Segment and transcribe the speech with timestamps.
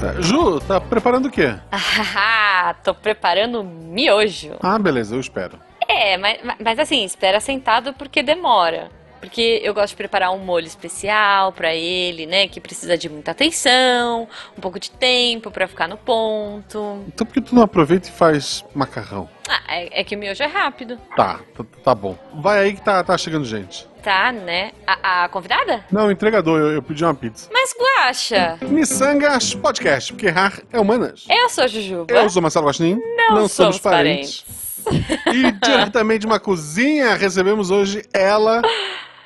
[0.00, 0.20] Tá.
[0.20, 1.54] Ju, tá preparando o quê?
[2.66, 4.56] Ah, tô preparando miojo.
[4.62, 5.58] Ah, beleza, eu espero.
[5.86, 8.90] É, mas, mas assim, espera sentado porque demora.
[9.20, 12.46] Porque eu gosto de preparar um molho especial pra ele, né?
[12.48, 17.04] Que precisa de muita atenção, um pouco de tempo pra ficar no ponto.
[17.08, 19.28] Então por que tu não aproveita e faz macarrão?
[19.48, 22.16] Ah, é, é que o miojo é rápido, Tá, tá, tá bom.
[22.34, 23.86] Vai aí que tá, tá chegando gente.
[24.02, 24.72] tá, né?
[24.86, 25.84] A, a convidada?
[25.90, 27.48] Não, entregador, eu, eu pedi uma pizza.
[27.52, 31.24] Mas Guaxa, Missangas Podcast, porque errar é humanas.
[31.28, 32.12] eu sou a Jujuba.
[32.14, 32.98] Eu sou Marcelo Guaxinim,
[33.30, 34.44] Não, somos parentes.
[35.32, 38.62] E diretamente de uma cozinha, recebemos hoje ela,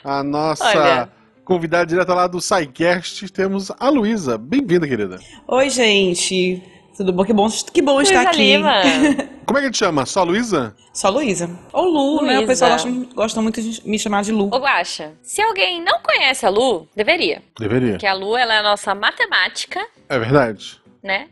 [0.04, 1.08] a nossa Olha.
[1.44, 3.28] convidada direta lá do SciCast.
[3.32, 4.36] Temos a Luísa.
[4.38, 5.18] Bem-vinda, querida.
[5.48, 6.62] Oi, gente.
[6.98, 7.24] Tudo bom?
[7.24, 8.56] Que bom, que bom estar aqui.
[8.56, 8.82] Lima.
[9.46, 10.04] Como é que te chama?
[10.04, 10.74] Só Luísa?
[10.92, 11.48] Só Luísa.
[11.72, 12.40] Ou Lu, né?
[12.40, 14.46] O pessoal gosta, gosta muito de me chamar de Lu.
[14.52, 17.40] Ô Guaxa, se alguém não conhece a Lu, deveria.
[17.56, 17.90] Deveria.
[17.92, 20.80] Porque a Lu, ela é a nossa matemática, É verdade.
[21.00, 21.28] né?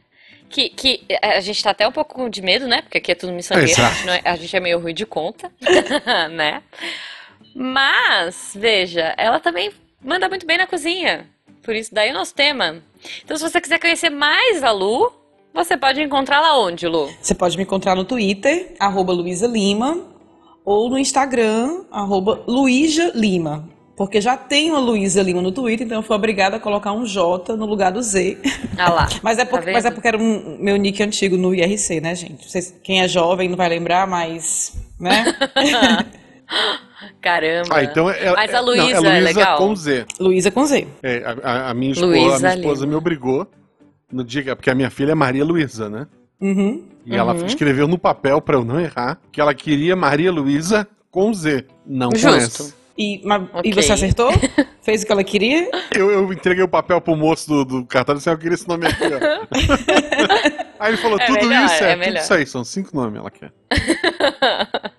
[0.48, 2.82] Que, que a gente tá até um pouco de medo, né?
[2.82, 3.96] Porque aqui é tudo miçangueiro, a Exato.
[3.96, 5.50] gente, é, a gente é meio ruim de conta,
[6.30, 6.62] né?
[7.52, 11.28] Mas, veja, ela também manda muito bem na cozinha.
[11.60, 12.76] Por isso, daí o nosso tema.
[13.24, 15.12] Então, se você quiser conhecer mais a Lu,
[15.64, 17.08] você pode encontrá-la onde, Lu?
[17.20, 19.98] Você pode me encontrar no Twitter, arroba Luísa Lima,
[20.64, 23.68] ou no Instagram, arroba Luísa Lima.
[23.96, 27.04] Porque já tem uma Luísa Lima no Twitter, então eu fui obrigada a colocar um
[27.06, 28.36] J no lugar do Z.
[28.76, 29.08] Ah lá.
[29.22, 29.74] Mas é, Tá porque, vendo?
[29.74, 32.46] mas é porque era um meu nick antigo no IRC, né, gente?
[32.50, 34.76] Vocês, quem é jovem não vai lembrar, mas.
[35.00, 35.24] Né?
[37.20, 37.68] Caramba.
[37.74, 39.58] Ah, então é, Mas a é- não, Luísa é Luísa legal?
[39.58, 40.06] com Z.
[40.20, 40.86] Luísa com Z.
[41.02, 43.46] É, a, a- minha esposa, a minha esposa me obrigou
[44.12, 44.54] no dia que.
[44.54, 46.06] Porque a minha filha é Maria Luísa, né?
[46.40, 46.84] Uhum.
[47.04, 47.46] E ela Uhum.
[47.46, 51.64] escreveu no papel, pra eu não errar, que ela queria Maria Luísa com Z.
[51.86, 52.62] Não com Justo.
[52.64, 52.74] S.
[52.98, 53.70] E, mas- Ok.
[53.70, 54.30] e você acertou?
[54.82, 55.70] Fez o que ela queria?
[55.94, 58.54] Eu, eu entreguei o papel pro moço do, do cartão e disse, "Ah, eu queria
[58.54, 59.46] esse nome aqui, ó.
[60.78, 62.22] Aí ele falou, É tudo melhor, isso é é, tudo melhor.
[62.22, 63.50] isso aí, são cinco nomes ela quer.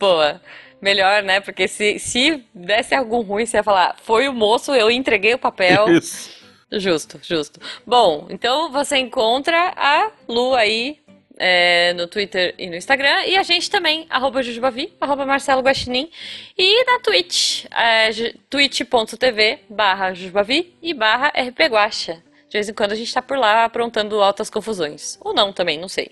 [0.00, 0.40] Boa.
[0.80, 1.40] Melhor, né?
[1.40, 5.38] Porque se, se desse algum ruim, você ia falar, foi o moço, eu entreguei o
[5.38, 5.88] papel.
[5.90, 6.41] Isso.
[6.72, 7.60] Justo, justo.
[7.86, 10.98] Bom, então você encontra a Lu aí
[11.38, 13.24] é, no Twitter e no Instagram.
[13.26, 16.10] E a gente também, arroba Jujubavi, arroba Marcelo Guaxinim.
[16.56, 18.10] E na Twitch, é,
[18.48, 22.22] twitch.tv barra Jujubavi e barra rpguaxa.
[22.48, 25.18] De vez em quando a gente tá por lá aprontando altas confusões.
[25.20, 26.10] Ou não também, não sei.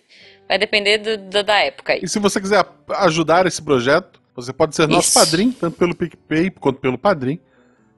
[0.48, 2.00] Vai depender do- do- da época aí.
[2.02, 2.64] E se você quiser
[2.96, 5.18] ajudar esse projeto, você pode ser nosso Isso.
[5.18, 7.38] padrinho, tanto pelo PicPay quanto pelo Padrim.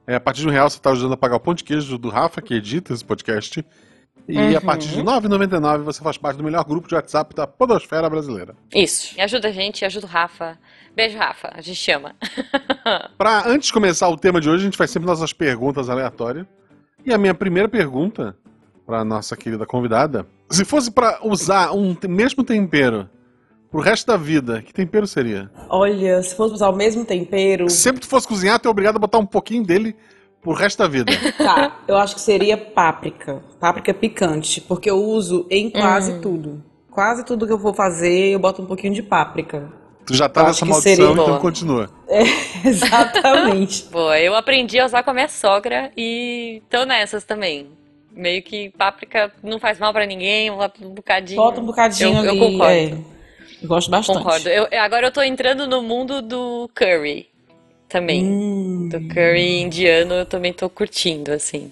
[0.05, 1.97] É, a partir de um real você está ajudando a pagar o pão de queijo
[1.97, 3.65] do Rafa, que edita esse podcast.
[4.27, 4.61] E a Uhum.
[4.61, 8.55] partir de R$ 9,99 você faz parte do melhor grupo de WhatsApp da podosfera brasileira.
[8.73, 9.15] Isso.
[9.17, 10.57] E ajuda a gente, ajuda o Rafa.
[10.95, 11.51] Beijo, Rafa.
[11.53, 12.15] A gente chama.
[13.17, 16.45] Pra, antes de começar o tema de hoje, a gente faz sempre nossas perguntas aleatórias.
[17.05, 18.35] E a minha primeira pergunta
[18.85, 23.09] pra nossa querida convidada, se fosse pra usar um mesmo tempero
[23.73, 25.49] pro resto da vida, que tempero seria?
[25.67, 27.67] Olha, se fosse usar o mesmo tempero.
[27.71, 29.95] Sempre que tu fosse cozinhar, tu é obrigado a botar um pouquinho dele
[30.41, 31.11] pro resto da vida.
[31.37, 33.41] Tá, eu acho que seria páprica.
[33.59, 34.61] Páprica picante.
[34.61, 36.21] Porque eu uso em quase Hum.
[36.21, 36.63] tudo.
[36.91, 39.67] Quase tudo que eu vou fazer, eu boto um pouquinho de páprica.
[40.05, 41.39] Tu já tá Eu nessa que seria maldição, então boa.
[41.39, 41.89] continua.
[42.63, 43.85] Exatamente.
[43.91, 47.69] Boa, eu aprendi a usar com a minha sogra e tô nessas também.
[48.15, 51.41] Meio que páprica não faz mal pra ninguém, bota um bocadinho.
[51.41, 52.39] Bota um bocadinho Eu- eu ali.
[52.39, 52.73] concordo.
[52.73, 53.12] é.
[53.63, 54.17] Eu gosto bastante.
[54.17, 54.49] Concordo.
[54.49, 57.29] Eu- agora eu tô entrando no mundo do curry
[57.87, 58.23] também.
[58.25, 58.89] Hum.
[58.91, 61.71] Do curry indiano eu também tô curtindo, assim.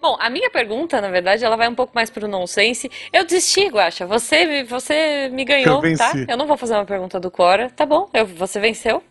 [0.00, 2.88] Bom, a minha pergunta, na verdade, ela vai um pouco mais pro nonsense.
[3.12, 4.06] Eu desisti, Guaxa.
[4.06, 6.12] Você, me- você me ganhou, Eu tá?
[6.28, 7.70] Eu não vou fazer uma pergunta do Quora.
[7.70, 9.02] Tá bom, eu- você venceu.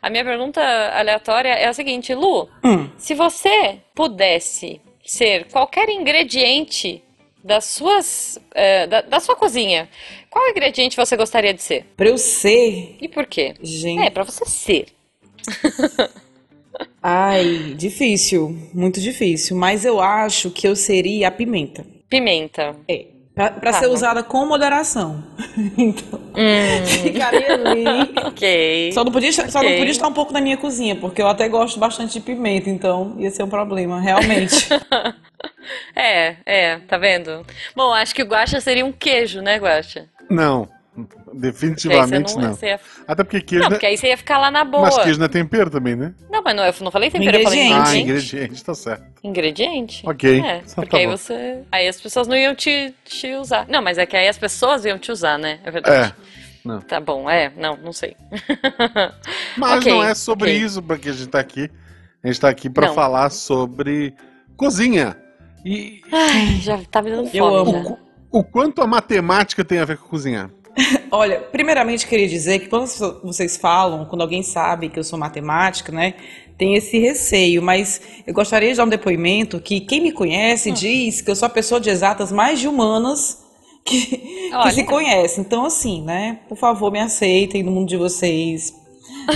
[0.00, 0.60] A minha pergunta
[0.94, 2.48] aleatória é a seguinte, Lu.
[2.64, 2.88] Hum.
[2.96, 7.02] Se você pudesse ser qualquer ingrediente
[7.42, 9.88] das suas, eh, da, da sua cozinha,
[10.28, 11.84] qual ingrediente você gostaria de ser?
[11.96, 13.54] Pra eu ser, E por quê?
[13.62, 14.02] gente.
[14.06, 14.86] É, pra você ser.
[17.02, 18.56] Ai, difícil.
[18.72, 19.56] Muito difícil.
[19.56, 21.84] Mas eu acho que eu seria a pimenta.
[22.08, 22.76] Pimenta.
[22.88, 23.06] É.
[23.34, 23.94] Pra, pra Tá ser bom.
[23.94, 25.22] usada com moderação.
[25.78, 27.84] então, Hum, ficaria ali.
[28.26, 28.92] ok.
[28.92, 31.48] Só não, podia, só não podia estar um pouco na minha cozinha, porque eu até
[31.48, 34.68] gosto bastante de pimenta, então ia ser um problema, realmente.
[35.94, 37.44] É, é, tá vendo?
[37.76, 40.06] Bom, acho que o guaxa seria um queijo, né, guaxa?
[40.28, 40.68] Não,
[41.34, 42.54] definitivamente não.
[42.54, 44.82] você ia- Até porque queijo Não, não, porque aí você ia ficar lá na boa.
[44.84, 46.14] Mas queijo não é tempero também, né?
[46.30, 47.88] Não, mas não, eu não falei tempero, eu falei Ingrediente.
[47.90, 48.64] Ah, ingrediente.
[48.64, 49.04] tá certo.
[49.22, 50.02] Ingrediente?
[50.08, 51.16] Ok, É, então porque tá aí bom.
[51.16, 51.62] você.
[51.70, 53.66] Aí as pessoas não iam te, te usar.
[53.68, 55.60] Não, mas é que aí as pessoas iam te usar, né?
[55.64, 56.14] É verdade.
[56.26, 56.30] É.
[56.62, 56.80] Não.
[56.80, 58.14] Tá bom, é, não, não sei.
[59.56, 60.62] Mas Ok, não é sobre ok.
[60.62, 61.70] isso pra que a gente tá aqui.
[62.22, 62.94] A gente tá aqui pra Não.
[62.94, 64.14] falar sobre
[64.58, 65.16] cozinha.
[65.64, 67.76] E Ai, já tá me dando Eu fome.
[67.76, 67.88] amo.
[67.88, 67.96] já.
[68.30, 70.50] o quanto a matemática tem a ver com cozinhar?
[71.10, 72.86] Olha, primeiramente queria dizer que quando
[73.22, 76.14] vocês falam, quando alguém sabe que eu sou matemática, né,
[76.56, 81.20] tem esse receio, mas eu gostaria de dar um depoimento que quem me conhece diz
[81.20, 83.42] que eu sou a pessoa de exatas mais de humanas
[83.84, 84.06] que,
[84.62, 85.40] que se conhece.
[85.40, 88.72] Então, assim, né, por favor, me aceitem no mundo de vocês.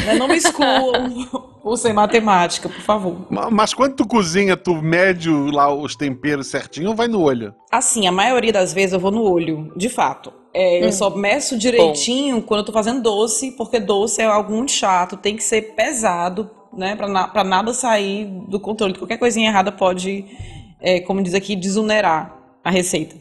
[0.06, 1.26] Né, Não me excluam
[1.62, 3.26] por ser matemática, por favor.
[3.31, 7.54] Ma- Mas quando tu cozinha, tu mede lá os temperos certinho ou vai no olho?
[7.72, 10.32] Assim, a maioria das vezes eu vou no olho, de fato.
[10.54, 14.70] É, Eu só meço direitinho quando eu tô fazendo doce, porque doce é algo muito
[14.70, 16.94] chato, tem que ser pesado, né?
[16.94, 18.94] Pra, na- pra nada sair do controle.
[18.96, 20.24] Qualquer coisinha errada pode,
[20.80, 23.16] é, como diz aqui, desunerar a receita.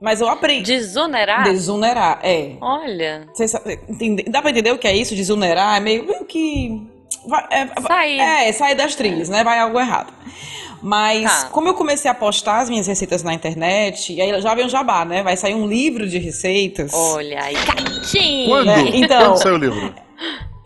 [0.00, 0.72] Mas eu aprendi.
[0.72, 1.44] Desonerar?
[1.44, 2.56] Desunerar, é.
[2.60, 3.28] Olha.
[3.46, 5.14] Sabem- entende- dá pra entender o que é isso?
[5.14, 6.82] Desunerar é meio, meio que.
[7.28, 8.18] vai- é, Sair.
[8.18, 9.44] é, sair das trilhas, né?
[9.44, 10.12] Vai algo errado.
[10.82, 11.48] Mas Tá.
[11.50, 14.68] como eu comecei a postar as minhas receitas na internet, e aí já vem o
[14.68, 15.22] jabá, né?
[15.22, 16.92] Vai sair um livro de receitas.
[16.92, 17.54] Olha aí.
[17.54, 18.48] Catinho!
[18.48, 18.66] Quando?
[18.66, 18.90] Né?
[18.94, 19.94] Então- Quando saiu o livro?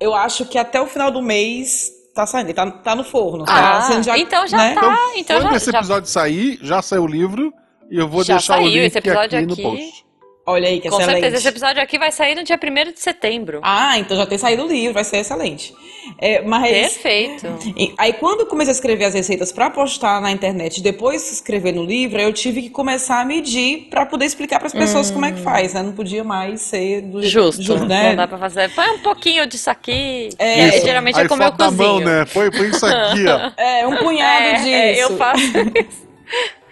[0.01, 3.45] Eu acho que até o final do mês tá saindo, tá, tá no forno.
[3.47, 4.75] Ah, tá sendo já, então já né?
[4.75, 4.97] tá.
[5.17, 7.53] então quando já- esse já- episódio sair, já saiu o livro
[7.91, 9.63] e eu vou Já deixar o saiu link esse episódio aqui, no aqui.
[9.63, 10.06] post.
[10.49, 11.15] Olha aí, que Com excelente.
[11.21, 13.59] certeza, esse episódio aqui vai sair no dia 1 de setembro.
[13.65, 15.75] Ah, então já tem saído o livro, vai ser excelente.
[16.21, 17.47] É, mas Perfeito.
[17.77, 21.73] E- Aí quando eu comecei a escrever as receitas para postar na internet, depois escrever
[21.73, 25.25] no livro, eu tive que começar a medir para poder explicar para as pessoas como
[25.25, 25.83] é que faz, né?
[25.83, 27.63] Não podia mais ser do jeito- Justo.
[27.65, 28.11] ju- né?
[28.11, 28.71] Não dá pra fazer.
[28.73, 30.29] Põe um pouquinho disso aqui.
[30.39, 30.87] É, E Isso.
[30.87, 31.77] geralmente Aí é como eu cozinho.
[31.77, 32.25] mão, né?
[32.33, 33.51] Põe, põe isso aqui, ó.
[33.61, 34.69] É, um punhado É, disso.
[34.69, 36.07] é, eu faço isso.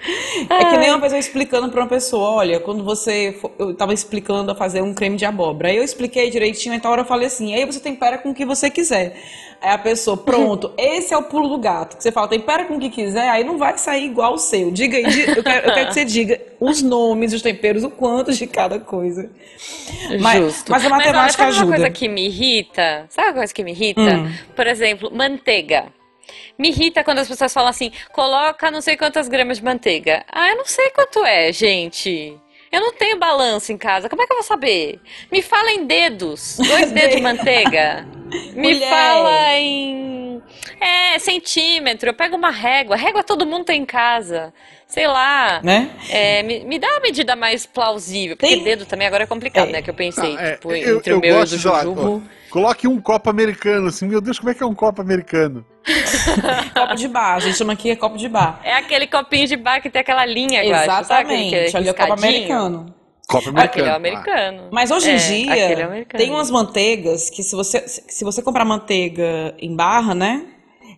[0.50, 3.94] É que nem uma eu explicando para uma pessoa, olha, quando você for- eu tava
[3.94, 5.68] explicando a fazer um creme de abóbora.
[5.68, 8.34] Aí eu expliquei direitinho, então a hora eu falei assim, aí você tempera com o
[8.34, 9.16] que você quiser.
[9.62, 11.96] Aí a pessoa, pronto, esse é o pulo do gato.
[11.96, 14.70] Que você fala, tempera com o que quiser, aí não vai sair igual o seu.
[14.70, 15.04] Diga aí,
[15.36, 18.78] eu quero, eu quero que você diga os nomes, os temperos, o quanto de cada
[18.78, 19.30] coisa.
[20.20, 20.70] Mas- Justo.
[20.70, 21.66] mas a olha, matemática sabe ajuda.
[21.66, 23.06] uma coisa que me irrita?
[23.08, 24.00] Sabe uma coisa que me irrita?
[24.02, 24.32] Hum.
[24.54, 25.86] Por exemplo, manteiga.
[26.58, 30.24] Me irrita quando as pessoas falam assim, coloca não sei quantas gramas de manteiga.
[30.30, 32.36] Ah, eu não sei quanto é, gente.
[32.72, 34.08] Eu não tenho balanço em casa.
[34.08, 35.00] Como é que eu vou saber?
[35.30, 36.56] Me fala em dedos.
[36.66, 38.04] Dois dedos de manteiga.
[38.52, 38.88] Me Mulher.
[38.90, 40.42] fala em.
[40.80, 42.08] É, centímetro.
[42.10, 42.96] Eu pego uma régua.
[42.96, 44.52] Régua todo mundo tem em casa.
[44.88, 45.60] Sei lá.
[45.62, 45.88] Né?
[46.10, 48.36] É, me, me dá uma medida mais plausível.
[48.36, 49.72] Porque Tem- dedo também agora é complicado, É.
[49.72, 49.82] né?
[49.82, 52.22] Que eu pensei, Ah, é, tipo, eu, entre eu o meu e o do Jujubo.
[52.54, 54.06] Coloque um copo americano, assim.
[54.06, 55.66] Meu Deus, como é que é um copo americano?
[56.72, 58.60] Copo de bar, a gente chama aqui é copo de bar.
[58.62, 60.88] É aquele copinho de bar que tem aquela linha, eu acho.
[60.88, 62.94] É Exatamente, ali é o copo americano.
[63.26, 63.64] Copo americano.
[63.64, 64.68] Aquele é o Ah, americano.
[64.70, 65.14] Mas hoje em
[65.50, 70.14] É, dia é tem umas manteigas que se você se você comprar manteiga em barra,
[70.14, 70.46] né?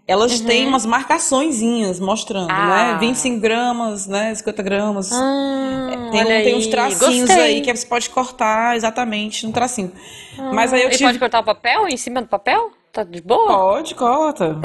[0.09, 2.57] Elas têm umas marcaçõezinhas mostrando, Uhum.
[2.57, 2.93] Ah.
[2.95, 2.99] né?
[3.01, 4.33] 25 gramas, né?
[4.35, 5.11] 50 gramas.
[5.13, 7.43] Ah, tem, um- olha tem uns tracinhos Gostei.
[7.43, 9.91] aí que você pode cortar exatamente no tracinho.
[10.53, 11.05] Mas aí eu tive.
[11.05, 12.71] pode cortar o papel em cima do papel?
[12.93, 13.47] Tá de boa?
[13.49, 14.61] Pode, corta.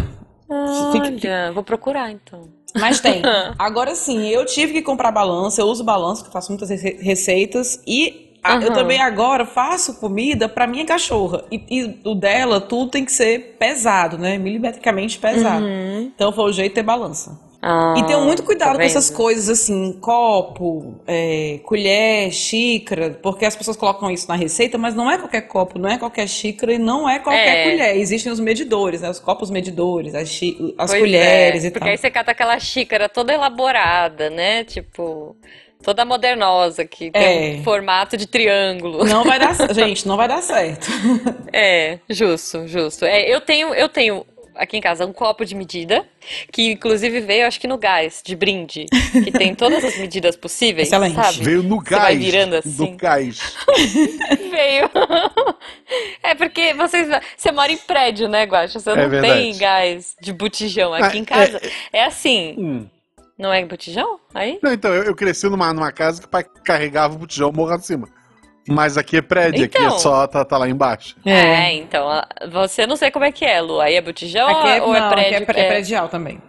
[0.91, 2.49] Fica- Olha, vou procurar então.
[2.79, 3.21] Mas tem.
[3.57, 6.97] Agora sim, eu tive que comprar balança, eu uso balança, que eu faço muitas rece-
[7.01, 11.43] receitas, e a- eu também agora faço comida pra minha cachorra.
[11.51, 14.37] E, e o dela, tudo tem que ser pesado, né?
[14.37, 15.65] Milimetricamente pesado.
[15.67, 17.39] Então foi o jeito de ter balança.
[17.63, 23.45] Ah, E tenho muito cuidado tá com essas coisas assim, copo, é, colher, xícara, porque
[23.45, 26.73] as pessoas colocam isso na receita, mas não é qualquer copo, não é qualquer xícara
[26.73, 27.69] e não é qualquer É.
[27.71, 27.97] colher.
[27.97, 29.11] Existem os medidores, né?
[29.11, 30.39] Os copos medidores, as,
[30.75, 31.89] as colheres é, e Porque tal.
[31.89, 34.63] aí você cata aquela xícara toda elaborada, né?
[34.63, 35.35] Tipo,
[35.83, 37.59] toda modernosa, que tem É.
[37.59, 39.03] um formato de triângulo.
[39.05, 40.87] Não vai dar, gente, não vai dar certo.
[41.51, 43.05] É, justo, justo.
[43.05, 46.05] É, eu tenho, eu tenho aqui em casa um copo de medida,
[46.51, 50.87] que inclusive veio, acho que no gás, de brinde, que tem todas as medidas possíveis,
[50.89, 51.15] Excelente.
[51.15, 51.39] sabe?
[51.43, 52.03] Veio no Você gás.
[52.03, 52.91] vai virando assim.
[52.91, 53.55] No gás.
[54.51, 54.89] Veio.
[56.21, 58.79] É porque vocês, você mora em prédio, né, Guaxa?
[58.79, 60.93] Você não tem gás de botijão.
[60.93, 61.61] Aqui Ah, em casa
[61.91, 62.55] é assim.
[62.57, 62.85] Hum.
[63.41, 64.19] Não é botijão?
[64.35, 64.59] Aí?
[64.61, 67.73] Não, então, eu, eu cresci numa, numa casa que o pai carregava o botijão morro
[67.73, 68.07] acima.
[68.69, 69.97] Mas aqui é prédio, aqui é Então.
[69.97, 71.15] só, tá, tá lá embaixo.
[71.25, 73.81] É, então, a- você não sei como é que é, Lu.
[73.81, 76.07] Aí é botijão Aqui é, ou é não, prédio aqui é, que é é predial
[76.07, 76.39] também.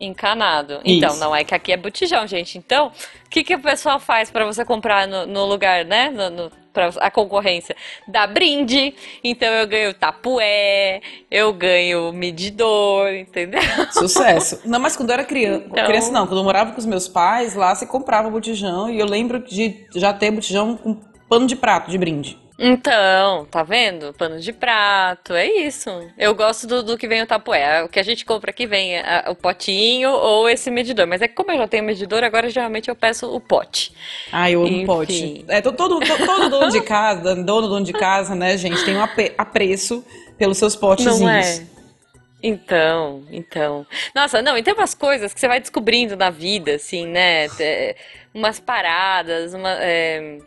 [0.00, 0.80] Encanado?
[0.84, 1.20] Então, Isso.
[1.20, 2.56] não é que aqui é botijão, gente.
[2.58, 2.88] Então,
[3.26, 6.08] o que, que o pessoal faz pra você comprar no, no lugar, né?
[6.10, 7.76] No, no, pra a concorrência?
[8.08, 8.94] Dá brinde.
[9.22, 13.60] Então eu ganho tapué, eu ganho medidor, entendeu?
[13.92, 14.60] Sucesso.
[14.64, 17.06] Não, mas quando eu era criança, Então- criança não, quando eu morava com os meus
[17.08, 20.94] pais, lá você comprava botijão e eu lembro de já ter botijão com
[21.28, 22.38] pano de prato de brinde.
[22.62, 24.12] Então, tá vendo?
[24.12, 25.88] Pano de prato, é isso.
[26.18, 27.82] Eu gosto do, do que vem o tapoé.
[27.82, 31.06] O que a gente compra aqui vem a- o potinho ou esse medidor.
[31.06, 33.94] Mas é que como eu já tenho medidor, agora geralmente eu peço o pote.
[34.30, 34.84] Ai, eu amo Enfim.
[34.86, 35.44] pote.
[35.48, 38.94] É, to- todo, to- todo dono de casa, dono, dono de casa, né, gente, tem
[38.94, 39.02] um
[39.38, 40.04] apreço
[40.36, 41.20] pelos seus potezinhos.
[41.20, 41.66] Não é?
[42.42, 43.86] Então, então.
[44.14, 47.46] Nossa, não, e tem umas coisas que você vai descobrindo na vida, assim, né?
[47.58, 47.96] É,
[48.34, 50.38] umas paradas, uma, é,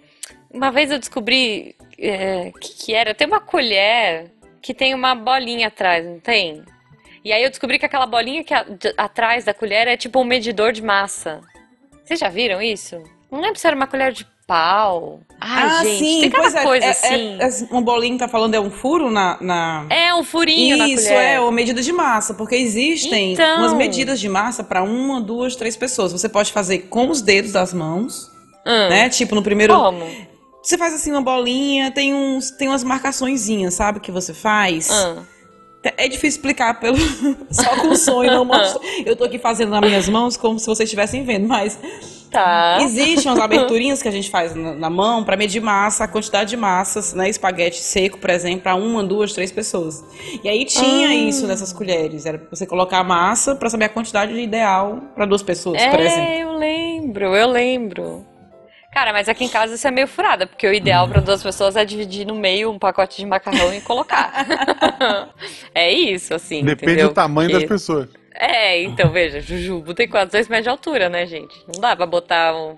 [0.53, 4.31] uma vez eu descobri é, que que era, tem uma colher
[4.61, 6.63] que tem uma bolinha atrás, não tem?
[7.23, 10.19] E aí eu descobri que aquela bolinha que a- de- atrás da colher é tipo
[10.19, 11.41] um medidor de massa.
[12.03, 13.01] Vocês já viram isso?
[13.31, 15.21] Não lembro se era uma colher de pau.
[15.39, 17.37] Ai, ah, gente, sim, tem cada pois é, coisa é, assim.
[17.39, 19.85] é, é, um bolinho que tá falando é um furo na, na...
[19.89, 21.23] É, um furinho na Isso, colher.
[21.35, 23.59] é, uma medida de massa, porque existem Então.
[23.59, 26.11] umas medidas de massa para uma, duas, três pessoas.
[26.11, 28.29] Você pode fazer com os dedos das mãos,
[28.65, 29.09] Hum, né?
[29.09, 29.73] Tipo, no primeiro.
[29.73, 30.05] Como?
[30.63, 33.99] Você faz assim uma bolinha, tem, uns, tem umas marcaçõezinhas, sabe?
[33.99, 34.89] Que você faz.
[34.89, 35.23] Hum.
[35.97, 36.95] É difícil explicar pelo
[37.51, 38.79] só com o e não mostro.
[39.05, 41.77] Eu tô aqui fazendo nas minhas mãos como se vocês estivessem vendo, mas
[42.31, 42.77] Tá.
[42.81, 46.51] existem umas aberturinhas que a gente faz na, na mão para medir massa, a quantidade
[46.51, 47.29] de massas, né?
[47.29, 50.01] Espaguete seco, por exemplo, para uma, duas, três pessoas.
[50.41, 51.13] E aí tinha Ah.
[51.15, 55.43] isso nessas colheres, era você colocar a massa para saber a quantidade ideal para duas
[55.43, 56.21] pessoas, por exemplo.
[56.23, 58.25] É, eu lembro, eu lembro.
[58.93, 61.75] Cara, mas aqui em casa isso é meio furada, porque o ideal para duas pessoas
[61.75, 64.45] é dividir no meio um pacote de macarrão e colocar.
[65.73, 66.63] é isso, assim.
[66.63, 67.09] Depende entendeu?
[67.09, 68.09] do tamanho das Porque- pessoas.
[68.35, 71.55] É, então veja, Jujubo tem quase dois metros de altura, né, gente?
[71.71, 72.77] Não dá pra botar um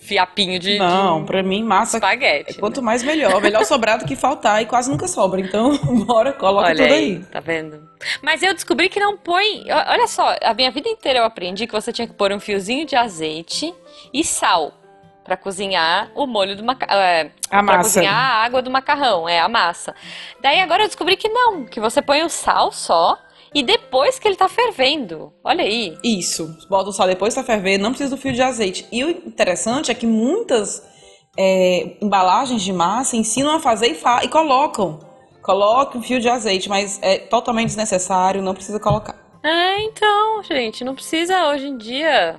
[0.00, 2.54] fiapinho de, Não, de para mim massa espaguete.
[2.58, 2.86] quanto né?
[2.86, 5.40] mais melhor, melhor sobrar do que faltar e quase nunca sobra.
[5.40, 7.18] Então, bora, coloca Olha tudo aí, aí.
[7.20, 7.88] tá vendo?
[8.20, 9.64] Mas eu descobri que não põe.
[9.70, 12.84] Olha só, a minha vida inteira eu aprendi que você tinha que pôr um fiozinho
[12.84, 13.72] de azeite
[14.12, 14.81] e sal
[15.24, 17.00] pra cozinhar o molho do macarrão.
[17.00, 17.82] É, A pra massa.
[18.00, 19.94] cozinhar a água do macarrão, é a massa.
[20.40, 23.18] Daí agora eu descobri que não, que você põe o sal só
[23.54, 25.32] e depois que ele tá fervendo.
[25.44, 25.96] Olha aí.
[26.02, 26.56] Isso.
[26.68, 28.86] Bota o sal depois tá fervendo, não precisa do fio de azeite.
[28.90, 30.82] E o interessante é que muitas
[31.38, 34.98] é, embalagens de massa ensinam a fazer e, fa e colocam.
[35.42, 39.16] Coloque um fio de azeite, mas é totalmente desnecessário, não precisa colocar.
[39.42, 42.38] É, então, gente, não precisa hoje em dia.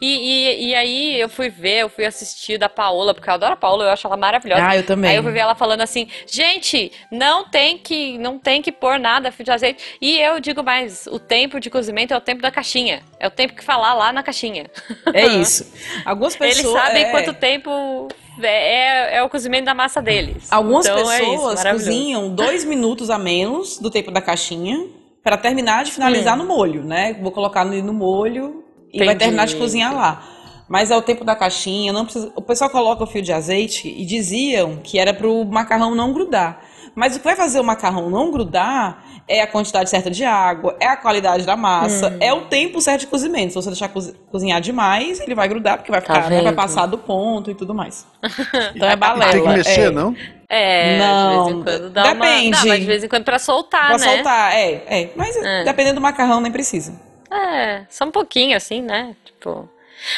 [0.00, 3.52] E, e, e aí eu fui ver, eu fui assistir da Paola, porque eu adoro
[3.52, 4.66] a Paola, eu acho ela maravilhosa.
[4.66, 5.10] Ah, eu também.
[5.10, 8.98] Aí eu fui ver ela falando assim, gente, não tem que, não tem que pôr
[8.98, 9.82] nada de azeite.
[10.00, 13.02] E eu digo mais, o tempo de cozimento é o tempo da caixinha.
[13.18, 14.66] É o tempo que falar lá na caixinha.
[15.12, 15.72] É isso.
[16.04, 16.64] Algumas pessoas.
[16.64, 18.08] Eles sabem é, quanto tempo
[18.42, 20.50] é, é o cozimento da massa deles.
[20.50, 24.86] Algumas então, é isso, pessoas cozinham dois minutos a menos do tempo da caixinha
[25.22, 27.16] para terminar de finalizar no molho, né?
[27.20, 28.63] Vou colocar no, no molho
[28.94, 29.06] e vai.
[29.08, 29.18] Entendi.
[29.18, 30.22] terminar de cozinhar lá.
[30.66, 32.32] Mas é o tempo da caixinha, não precisa.
[32.34, 36.12] O pessoal coloca o fio de azeite e diziam que era para o macarrão não
[36.12, 36.60] grudar.
[36.94, 40.76] Mas o que vai fazer o macarrão não grudar é a quantidade certa de água,
[40.80, 42.16] é a qualidade da massa, Hum.
[42.20, 43.48] é o tempo certo de cozimento.
[43.52, 46.52] Se você deixar cozi- cozinhar demais, ele vai grudar, porque vai Tá ficar, né, vai
[46.52, 48.06] passar do ponto e tudo mais.
[48.76, 49.32] Então é E balela.
[49.32, 49.90] tem que mexer, é.
[49.90, 50.14] não?
[50.48, 52.12] É, Não, de vez em quando dá uma...
[52.14, 52.50] depende.
[52.52, 54.14] Dá, mas de vez em quando pra soltar, Pra né?
[54.14, 55.10] soltar, é, é.
[55.16, 55.64] Mas É.
[55.64, 56.94] dependendo do macarrão, nem precisa.
[57.34, 59.16] É, só um pouquinho, assim, né?
[59.24, 59.68] Tipo.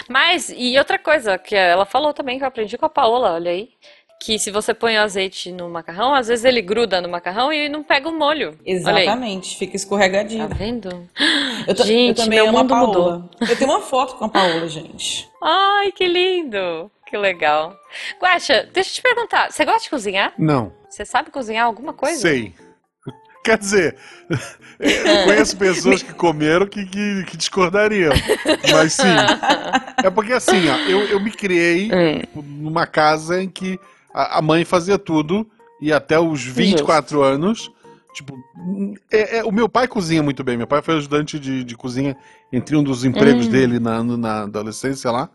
[0.08, 3.50] Mas, e outra coisa que ela falou também, que eu aprendi com a Paola, olha
[3.50, 3.70] aí.
[4.18, 7.68] Que se você põe o azeite no macarrão, às vezes ele gruda no macarrão e
[7.68, 8.58] não pega o molho.
[8.64, 10.48] Exatamente, fica escorregadinho.
[10.48, 10.88] Tá vendo?
[11.68, 13.30] Eu, ta- eu Gente, também meu amo a mundo Paola.
[13.46, 15.28] Eu tenho uma foto com a Paola, gente.
[15.42, 16.90] Ai, que lindo!
[17.06, 17.76] Que legal.
[18.20, 20.32] Guaxa, deixa eu te perguntar, você gosta de cozinhar?
[20.38, 20.72] Não.
[20.88, 22.18] Você sabe cozinhar alguma coisa?
[22.18, 22.54] Sei.
[23.46, 23.96] Quer dizer,
[24.80, 28.12] eu conheço pessoas que comeram que, que, que discordariam.
[28.72, 29.02] Mas sim.
[30.02, 32.22] É porque assim, ó, eu, eu me criei Hum.
[32.44, 33.78] numa casa em que
[34.12, 35.48] a, a mãe fazia tudo
[35.80, 37.70] e até os 24 anos.
[38.14, 38.34] Tipo,
[39.12, 40.56] é- é- o meu pai cozinha muito bem.
[40.56, 42.16] Meu pai foi ajudante de, de cozinha
[42.52, 43.50] entre um dos empregos Hum.
[43.50, 45.28] dele na, na adolescência lá.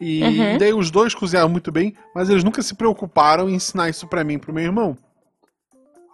[0.00, 0.58] E Uhum.
[0.58, 4.22] daí os dois cozinhavam muito bem, mas eles nunca se preocuparam em ensinar isso pra
[4.22, 4.96] mim e pro meu irmão.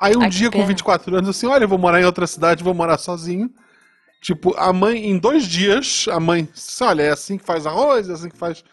[0.00, 0.64] Aí um Ai, dia, com pena.
[0.64, 3.50] 24 anos, assim, olha, eu vou morar em outra cidade, vou morar sozinho.
[4.20, 8.08] Tipo, a mãe, em dois dias, a mãe disse, olha, é assim que faz arroz,
[8.10, 8.64] é assim que faz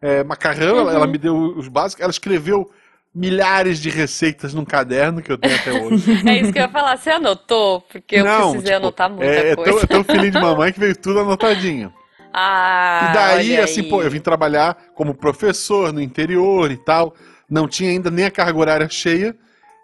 [0.00, 0.78] é, macarrão.
[0.78, 0.96] Ela, Uhum.
[0.96, 2.02] ela me deu os básicos.
[2.02, 2.70] Ela escreveu
[3.14, 6.12] milhares de receitas num caderno que eu tenho até hoje.
[6.24, 6.96] É isso que eu ia falar.
[6.98, 7.80] Você anotou?
[7.82, 9.72] Porque eu Não, precisei tipo, anotar muita é, é coisa.
[9.72, 11.92] tão, é tão filhinho de mamãe que veio tudo anotadinho.
[12.38, 13.88] Ah, E daí, assim, aí.
[13.88, 17.14] pô, eu vim trabalhar como professor no interior e tal.
[17.48, 19.36] Não tinha ainda nem a carga horária cheia.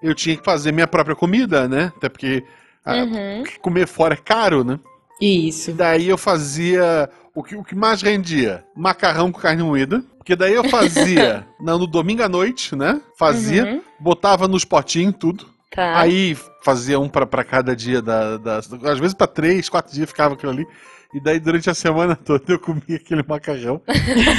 [0.03, 1.93] Eu tinha que fazer minha própria comida, né?
[1.97, 2.45] Até porque
[2.87, 3.45] Uhum.
[3.61, 4.79] comer fora é caro, né?
[5.21, 5.73] E Isso.
[5.73, 8.65] daí eu fazia o que, o que mais rendia?
[8.75, 10.03] Macarrão com carne moída.
[10.19, 13.01] Porque daí eu fazia no, no domingo à noite, né?
[13.17, 13.83] Fazia, Uhum.
[14.01, 15.47] botava nos potinhos tudo.
[15.71, 15.99] Tá.
[16.01, 20.09] Aí fazia um pra, pra cada dia da, da- Às vezes pra três, quatro dias
[20.09, 20.67] ficava aquilo ali.
[21.15, 23.81] E daí durante a semana toda eu comia aquele macarrão.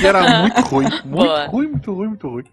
[0.02, 0.84] E era muito ruim.
[0.90, 1.46] Muito Boa.
[1.48, 2.44] ruim, muito ruim, muito ruim.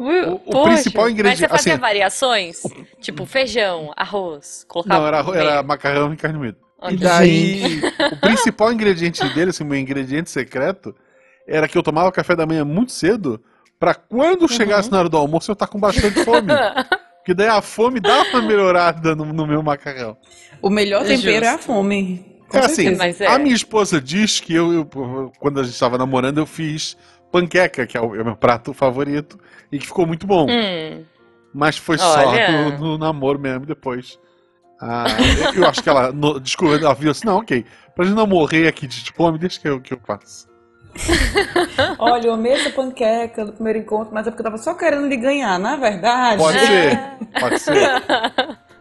[0.00, 2.62] O- o principal Mas ingrediente- você fazia assim- variações?
[3.00, 6.58] Tipo feijão, arroz, colocava Não, era, era macarrão e carne moída.
[6.80, 6.94] Ok.
[6.94, 7.80] E daí,
[8.12, 10.94] o principal ingrediente dele, assim, meu ingrediente secreto,
[11.48, 13.42] era que eu tomava café da manhã muito cedo,
[13.80, 14.48] pra quando Uhum.
[14.48, 16.46] chegasse na hora do almoço eu estar com bastante fome.
[17.18, 20.16] Porque daí a fome dá uma melhorada no, no meu macarrão.
[20.62, 21.66] O melhor É tempero é a justo.
[21.66, 22.38] fome.
[22.48, 22.98] Com É assim, certeza.
[22.98, 23.26] Mas é.
[23.26, 26.96] a minha esposa diz que eu, eu- quando a gente estava namorando, eu fiz
[27.30, 29.38] panqueca, que é o, é o meu prato favorito,
[29.70, 30.46] e que ficou muito bom.
[30.50, 31.04] Hum,
[31.52, 32.70] Mas foi só Olha.
[32.72, 34.18] no, no namoro mesmo, depois.
[34.80, 35.06] Ah,
[35.56, 37.64] eu acho que ela no, descobriu, ela viu assim, não, ok,
[37.96, 40.46] pra gente não morrer aqui de fome, deixa que eu, que eu faço.
[41.98, 45.06] Olha, eu amei essa panqueca do primeiro encontro, mas é porque eu tava só querendo
[45.08, 46.38] lhe ganhar, na verdade.
[46.42, 46.62] Pode É.
[46.90, 47.00] ser,
[47.40, 47.86] pode ser.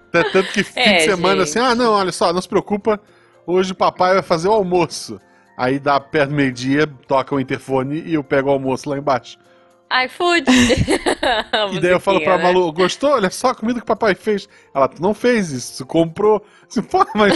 [0.10, 1.58] Até Tanto que fim É, de semana, gente.
[1.58, 3.00] assim, ah, não, olha só, não se preocupa,
[3.46, 5.20] hoje o papai vai fazer o almoço.
[5.58, 9.38] Aí dá perto do meio-dia, toca o interfone e eu pego o almoço lá embaixo.
[10.06, 10.46] iFood.
[11.74, 12.44] E daí eu falo pra né?
[12.44, 13.12] Malu, gostou?
[13.12, 14.48] Olha só a comida que o papai fez.
[14.74, 16.44] Ela, tu não fez isso, tu comprou.
[16.70, 17.34] Assim, Pô, mas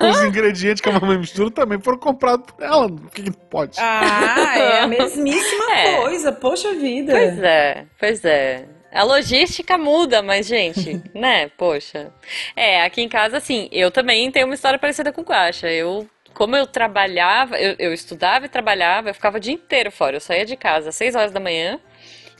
[0.00, 2.88] os ingredientes que a mamãe mistura também foram comprados por ela.
[2.88, 3.76] Por que, que não pode?
[3.78, 5.96] Ah, é a mesmíssima É.
[6.00, 6.32] coisa.
[6.32, 7.12] Poxa vida.
[7.12, 8.64] Pois é, pois é.
[8.92, 11.48] A logística muda, mas, gente, né?
[11.56, 12.12] Poxa.
[12.56, 15.68] É, aqui em casa, assim, eu também tenho uma história parecida com o Guaxa.
[15.70, 20.16] Eu, como eu trabalhava, eu, eu estudava e trabalhava, eu ficava o dia inteiro fora.
[20.16, 21.78] Eu saía de casa às 6 horas da manhã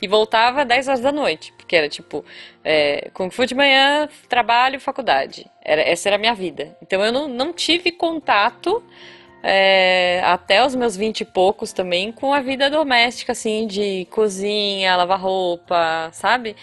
[0.01, 1.53] e voltava às 10 horas da noite.
[1.53, 2.25] Porque era tipo,
[2.63, 5.45] é, Kung Fu de manhã, trabalho, faculdade.
[5.61, 6.75] Era, essa era a minha vida.
[6.81, 8.83] Então eu não, não tive contato
[9.43, 14.95] é, até os meus vinte e poucos também com a vida doméstica, assim, de cozinha,
[14.95, 16.55] lavar roupa, sabe?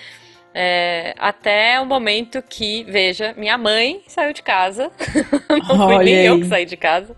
[0.61, 4.91] É, até o momento que, veja, minha mãe saiu de casa,
[5.69, 6.41] não fui Olha nem eu aí.
[6.41, 7.17] que saí de casa.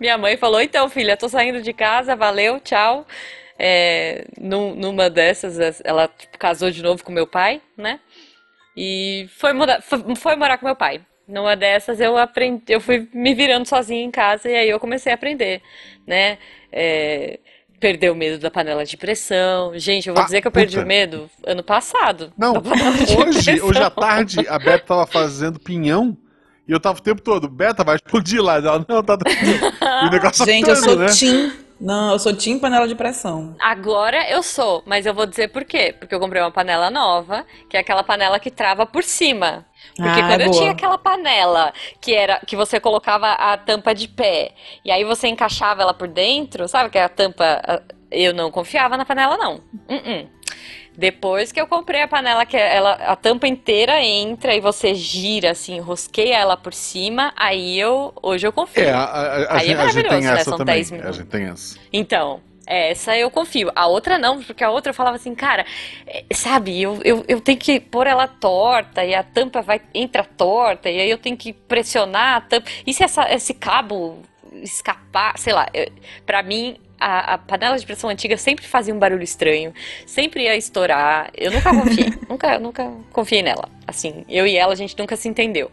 [0.00, 3.06] Minha mãe falou: então, filha, tô saindo de casa, valeu, tchau.
[3.58, 8.00] É, num- numa dessas, ela tipo, casou de novo com meu pai, né?
[8.76, 11.00] E foi, morar- foi, foi morar com meu pai.
[11.28, 15.12] Numa dessas eu aprendi, eu fui me virando sozinha em casa e aí eu comecei
[15.12, 15.62] a aprender,
[16.06, 16.38] né?
[16.72, 17.38] É,
[17.80, 19.72] perder o medo da panela de pressão.
[19.76, 20.84] Gente, eu vou Ah, dizer que eu perdi puta.
[20.84, 22.32] o medo ano passado.
[22.36, 22.54] Não,
[23.26, 26.16] hoje, hoje à tarde, a Beta tava fazendo pinhão
[26.68, 28.56] e eu tava o tempo todo, Beta vai explodir lá.
[28.58, 29.58] Ela, não, tá tranquilo.
[30.02, 31.48] E o negócio Gente, eu assustando, sou né?
[31.48, 31.52] tim.
[31.80, 33.56] Não, eu sou tim panela de pressão.
[33.58, 35.94] Agora eu sou, mas eu vou dizer por quê.
[35.98, 39.64] Porque eu comprei uma panela nova, que é aquela panela que trava por cima.
[39.96, 43.94] Porque Ah, quando é eu tinha aquela panela que era que você colocava a tampa
[43.94, 44.52] de pé
[44.84, 49.04] e aí você encaixava ela por dentro, sabe que a tampa eu não confiava na
[49.04, 49.54] panela não.
[49.88, 50.28] Uh-uh.
[51.00, 55.50] Depois que eu comprei a panela que ela a tampa inteira entra e você gira
[55.52, 58.84] assim, rosqueia ela por cima, aí eu hoje eu confio.
[58.84, 60.32] É, a, a- a Aí é gente, a gente tem maravilhoso, né?
[60.34, 60.74] essa São também.
[60.74, 61.16] 10 A minutos.
[61.16, 61.78] gente tem essa.
[61.90, 63.72] Então, essa eu confio.
[63.74, 65.64] A outra não, porque a outra eu falava assim, cara,
[66.06, 70.22] é, sabe, eu, eu, eu tenho que pôr ela torta e a tampa vai entra
[70.22, 72.68] torta e aí eu tenho que pressionar a tampa.
[72.86, 74.18] E se essa, esse cabo
[74.62, 75.66] escapar, sei lá,
[76.26, 76.76] pra mim.
[77.00, 79.72] A, a panela de pressão antiga sempre fazia um barulho estranho,
[80.06, 81.30] sempre ia estourar.
[81.34, 83.68] Eu nunca confiei, nunca, nunca confiei nela.
[83.86, 85.70] Assim, eu e ela a gente nunca se entendeu.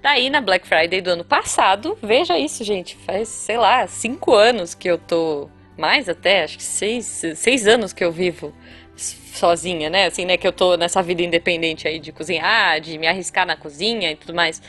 [0.00, 4.74] Daí na Black Friday do ano passado, veja isso, gente, faz, sei lá, cinco anos
[4.74, 8.52] que eu tô, mais até, acho que seis, seis anos que eu vivo
[8.96, 10.06] sozinha, né?
[10.06, 13.56] Assim, né, que eu tô nessa vida independente aí de cozinhar, de me arriscar na
[13.56, 14.62] cozinha e tudo mais.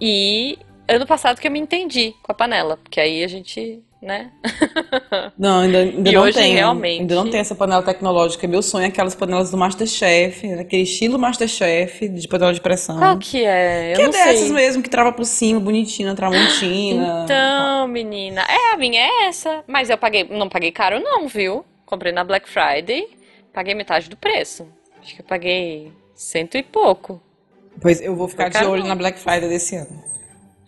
[0.00, 4.30] E ano passado que eu me entendi com a panela, porque aí a gente, né?
[5.36, 6.54] Não, ainda, ainda E não hoje, tenho.
[6.54, 8.46] realmente- Ainda não tem essa panela tecnológica.
[8.46, 12.98] Meu sonho é aquelas panelas do Masterchef, aquele estilo Masterchef de panela de pressão.
[12.98, 13.92] Qual que é?
[13.92, 14.52] Eu que é não dessas sei.
[14.52, 17.22] mesmo, que trava por cima, bonitinha, tramontina.
[17.24, 19.62] Então, menina, é, a minha é essa.
[19.66, 21.64] Mas eu paguei, não paguei caro não, viu?
[21.84, 23.08] Comprei na Black Friday,
[23.52, 24.66] paguei metade do preço.
[25.02, 27.20] Acho que eu paguei cento e pouco.
[27.80, 30.02] Pois eu vou ficar Foi de caro olho na Black Friday desse ano.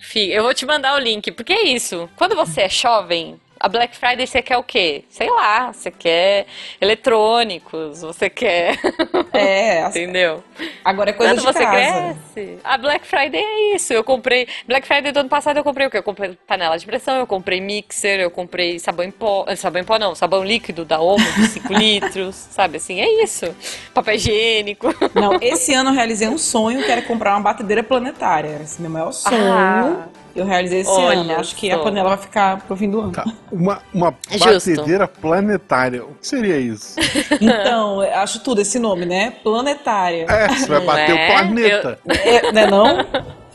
[0.01, 2.09] Fi, eu vou te mandar o link, porque é isso.
[2.17, 5.05] Quando você é jovem, a Black Friday você quer o quê?
[5.11, 6.47] Sei lá, você quer
[6.81, 8.79] eletrônicos, você quer,
[9.33, 10.43] É, entendeu?
[10.85, 12.17] agora é coisa Quando de você casa.
[12.35, 13.93] cresce, a Black Friday é isso.
[13.93, 14.49] Eu comprei.
[14.67, 15.99] Black Friday do ano passado eu comprei o quê?
[15.99, 19.45] Eu comprei panela de pressão, eu comprei mixer, eu comprei sabão em pó.
[19.47, 23.01] eh, Sabão em pó não, sabão líquido da Omo de 5 litros, sabe assim?
[23.01, 23.55] É isso.
[23.95, 24.89] Papel higiênico.
[25.15, 28.61] Não, esse ano eu realizei um sonho que era comprar uma batedeira planetária.
[28.63, 29.35] Esse meu maior sonho.
[29.37, 31.33] Ah, Eu realizei esse Olha ano.
[31.37, 31.83] Acho que a só.
[31.83, 33.13] panela vai ficar pro fim do ano.
[33.13, 34.71] Tá, uma, uma Justo.
[34.71, 36.05] batedeira planetária.
[36.05, 36.97] O que seria isso?
[37.41, 39.33] Então, eu acho tudo esse nome, né?
[39.43, 40.27] Planetária.
[40.29, 41.25] É, você vai Não bater é?
[41.25, 41.99] o planeta.
[42.09, 43.07] É, né não?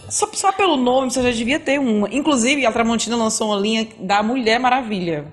[0.10, 2.08] Só, só pelo nome você já devia ter uma.
[2.12, 5.26] Inclusive, a Tramontina lançou uma linha da Mulher Maravilha.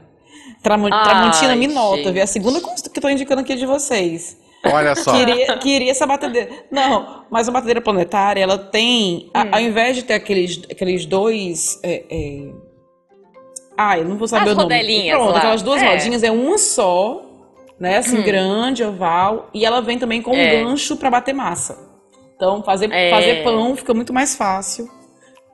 [0.62, 2.12] Tramo- Ai, Tramontina me nota, gente.
[2.12, 2.22] viu?
[2.22, 2.66] A segunda que
[2.98, 4.36] eu tô indicando aqui de vocês.
[4.64, 5.12] Olha só.
[5.12, 6.48] Queria, queria essa batedeira.
[6.70, 9.30] Não, mas a batedeira planetária, ela tem.
[9.34, 9.48] a- Hum.
[9.52, 11.80] ao invés de ter aqueles, aqueles dois.
[11.82, 12.52] É, é...
[13.76, 14.74] Ah, eu não vou saber As o nome.
[14.74, 15.38] rodelinhas Pronto, lá.
[15.38, 15.88] aquelas duas É.
[15.88, 17.24] rodinhas, é uma só,
[17.80, 17.96] né?
[17.96, 18.22] Assim, Hum.
[18.22, 19.48] grande, oval.
[19.52, 20.62] E ela vem também com um É.
[20.62, 21.90] gancho pra bater massa.
[22.36, 23.10] Então, fazer, É.
[23.10, 24.88] fazer pão fica muito mais fácil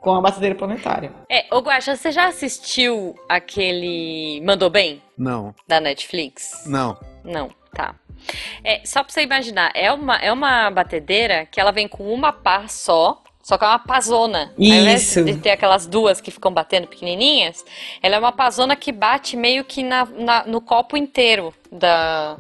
[0.01, 1.13] com a batedeira planetária.
[1.31, 6.65] É, ô Guaxa, você já assistiu aquele Mandou Bem, Não, da Netflix?
[6.67, 6.97] não.
[7.25, 7.95] Não, tá.
[8.65, 12.33] É, só pra você imaginar, é uma, é uma batedeira que ela vem com uma
[12.33, 14.53] pá só, só que é uma pazona.
[14.59, 15.25] Ao invés Isso.
[15.25, 17.65] de ter aquelas duas que ficam batendo pequenininhas,
[18.03, 22.37] ela é uma pazona que bate meio que na, na- no copo inteiro da,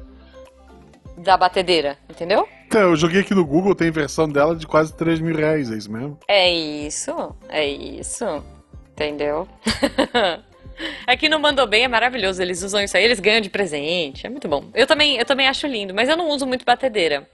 [1.16, 2.46] da batedeira, entendeu?
[2.66, 5.76] Então, eu joguei aqui no Google, tem versão dela de quase 3 mil reais, é
[5.76, 6.18] isso mesmo?
[6.28, 8.44] É isso, é isso,
[8.92, 9.48] entendeu?
[11.06, 14.30] Aqui no Mandou Bem é maravilhoso, eles usam isso aí, eles ganham de presente, é
[14.30, 14.70] muito bom.
[14.74, 17.28] Eu também, eu também acho lindo, mas eu não uso muito batedeira.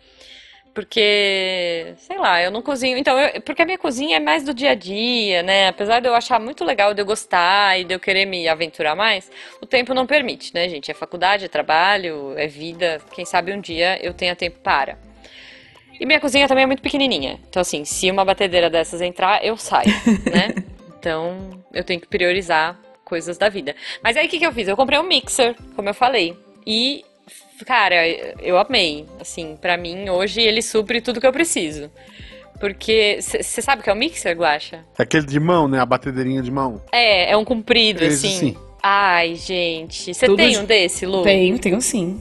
[0.74, 2.98] Porque, sei lá, eu não cozinho.
[2.98, 5.68] Então, eu- porque a minha cozinha é mais do dia a dia, né?
[5.68, 8.96] Apesar de eu achar muito legal, de eu gostar e de eu querer me aventurar
[8.96, 9.30] mais,
[9.62, 10.90] o tempo não permite, né, gente?
[10.90, 13.00] É faculdade, é trabalho, é vida.
[13.14, 14.98] Quem sabe um dia eu tenha tempo para.
[16.00, 17.38] E minha cozinha também é muito pequenininha.
[17.48, 19.94] Então, assim, se uma batedeira dessas entrar, eu saio,
[20.26, 20.54] né?
[21.04, 23.74] Então, eu tenho que priorizar coisas da vida.
[24.02, 24.66] Mas aí, o que, que eu fiz?
[24.68, 26.36] Eu comprei um mixer, como eu falei.
[26.66, 27.04] E,
[27.66, 28.06] cara,
[28.40, 29.06] eu amei.
[29.20, 31.90] Assim, pra mim, hoje, ele supre tudo que eu preciso.
[32.60, 34.84] Porque, você sabe o que é o mixer, Guaxa?
[34.98, 35.80] É aquele de mão, né?
[35.80, 36.80] A batedeirinha de mão.
[36.92, 38.38] É, é um comprido, Esse assim.
[38.38, 38.56] sim.
[38.82, 40.14] Ai, gente.
[40.14, 41.22] Você tem de- um desse, Lu?
[41.22, 42.20] Tenho, tenho sim.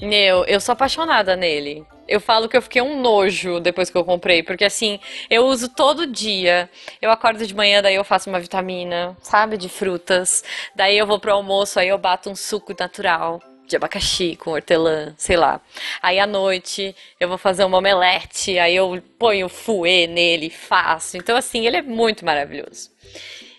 [0.00, 1.84] Meu, eu sou apaixonada nele.
[2.08, 5.68] Eu falo que eu fiquei um nojo depois que eu comprei, porque assim, eu uso
[5.68, 6.70] todo dia.
[7.00, 10.44] Eu acordo de manhã, daí eu faço uma vitamina, sabe, de frutas.
[10.74, 15.12] Daí eu vou pro almoço, aí eu bato um suco natural de abacaxi com hortelã,
[15.16, 15.60] sei lá.
[16.00, 21.16] Aí à noite eu vou fazer uma omelete, aí eu ponho fouet nele, faço.
[21.16, 22.90] Então assim, ele é muito maravilhoso.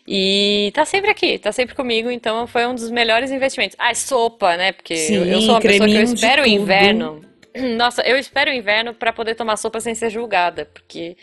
[0.07, 3.75] E tá sempre aqui, tá sempre comigo, então foi um dos melhores investimentos.
[3.77, 4.71] Ah, sopa, né?
[4.71, 7.21] Porque eu, eu Sim, sou uma pessoa que eu espero o inverno.
[7.77, 11.15] Nossa, eu espero o inverno pra poder tomar sopa sem ser julgada, porque,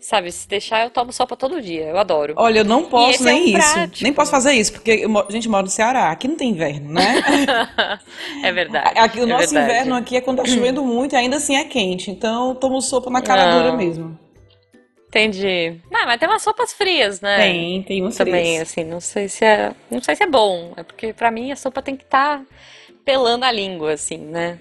[0.00, 2.34] sabe, se deixar eu tomo sopa todo dia, eu adoro.
[2.36, 3.72] Olha, eu não posso é nem um isso.
[3.74, 4.02] prático.
[4.04, 6.10] Nem posso fazer isso, porque eu a gente mora no Ceará.
[6.10, 7.22] Aqui não tem inverno, né?
[8.42, 8.98] É verdade.
[8.98, 9.72] Aqui, o é nosso verdade.
[9.72, 12.10] inverno aqui é quando tá chovendo muito e ainda assim é quente.
[12.10, 14.18] Então eu tomo sopa na cara dura mesmo.
[15.08, 15.78] Entendi.
[15.90, 17.36] Não, mas tem umas sopas frias, né?
[17.36, 18.62] Tem, tem umas Também, frias.
[18.62, 21.56] assim, não sei se é, não sei se é bom, é porque pra mim a
[21.56, 22.42] sopa tem que estar
[23.04, 24.58] pelando a língua, assim, né?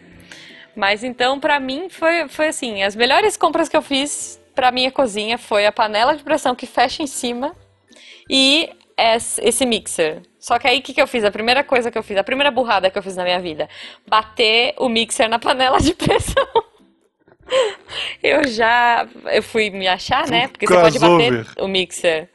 [0.76, 4.92] Mas então, pra mim, foi, foi assim, as melhores compras que eu fiz pra minha
[4.92, 7.56] cozinha foi a panela de pressão que fecha em cima
[8.30, 10.22] e es- esse mixer.
[10.40, 11.24] Só que aí, o que, que eu fiz?
[11.24, 13.70] A primeira coisa que eu fiz, a primeira burrada que eu fiz na minha vida,
[14.08, 16.48] bater o mixer na panela de pressão.
[18.24, 20.48] Eu já, eu fui me achar, né?
[20.48, 22.30] Porque você pode bater o mixer.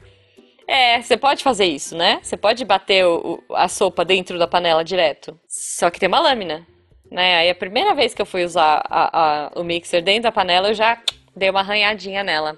[0.67, 2.19] É, você pode fazer isso, né?
[2.21, 5.39] Você pode bater o- a sopa dentro da panela direto.
[5.47, 6.67] Só que tem uma lâmina,
[7.11, 7.37] né?
[7.39, 9.09] Aí a primeira vez que eu fui usar a-
[9.55, 10.97] a- o mixer dentro da panela, eu já
[11.35, 12.57] dei uma arranhadinha nela.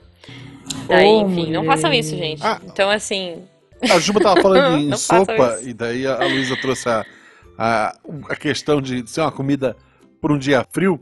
[0.89, 2.41] Aí, Ô, enfim, não façam isso, gente.
[2.45, 2.59] Ah.
[2.65, 3.43] Então, assim,
[3.89, 7.05] A Juba tava falando em sopa, e daí a Luísa trouxe a,
[7.57, 7.95] a,
[8.29, 9.75] a questão de ser uma comida
[10.21, 10.99] por um dia frio.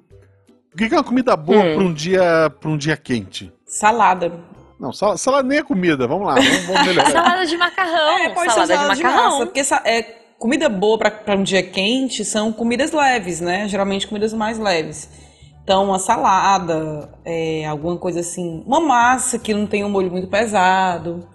[0.74, 1.76] O que que é uma comida boa Hum.
[1.76, 3.52] para um dia para um dia quente?
[3.66, 4.32] Salada.
[4.80, 7.10] Não, sal- salada nem é comida, vamos lá, vamos, vamos melhorar.
[7.12, 9.32] salada de macarrão, É, pode salada ser de salada de macarrão.
[9.32, 9.46] massa.
[9.48, 13.68] Porque sa- é, comida boa para um dia quente são comidas leves, né?
[13.68, 15.10] Geralmente comidas mais leves.
[15.64, 18.64] Então, uma salada, é, alguma coisa assim.
[18.66, 21.28] Uma massa que não tem um molho muito pesado.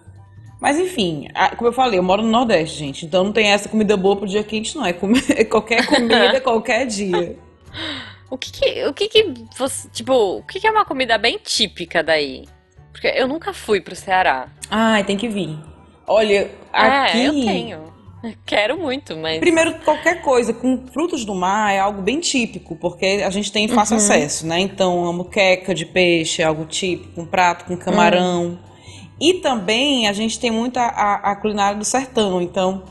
[0.61, 3.05] Mas enfim, como eu falei, eu moro no Nordeste, gente.
[3.05, 4.87] Então não tem essa comida boa pro dia quente, não.
[4.87, 7.37] É, comi- é qualquer comida, qualquer dia.
[8.31, 11.39] O que que, o que que você, tipo, o que que é uma comida bem
[11.43, 12.45] típica daí?
[12.93, 14.49] Porque eu nunca fui pro Ceará.
[14.71, 15.59] Ai, tem que vir.
[16.07, 17.19] Olha, aqui.
[17.21, 17.92] É, eu tenho.
[18.47, 23.23] Quero muito, mas Primeiro, qualquer coisa com frutos do mar é algo bem típico, porque
[23.25, 24.03] a gente tem fácil Uhum.
[24.03, 24.61] acesso, né?
[24.61, 28.59] Então, a muqueca de peixe é algo típico, um prato com camarão.
[29.21, 32.83] E também a gente tem muito a, a- a culinária do sertão, então,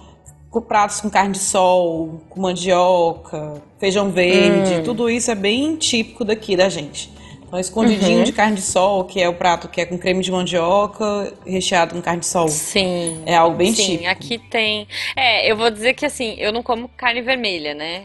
[0.49, 4.83] com pratos com carne de sol, com mandioca, feijão verde, Hum.
[4.83, 7.09] tudo isso é bem típico daqui da gente.
[7.51, 8.23] Então, escondidinho Uhum.
[8.23, 11.93] de carne de sol, que é o prato que é com creme de mandioca recheado
[11.93, 12.47] com carne de sol.
[12.47, 13.21] Sim.
[13.25, 14.09] É algo bem Sim, típico.
[14.09, 14.87] aqui tem.
[15.17, 18.03] É, eu vou dizer que assim, eu não como carne vermelha, né?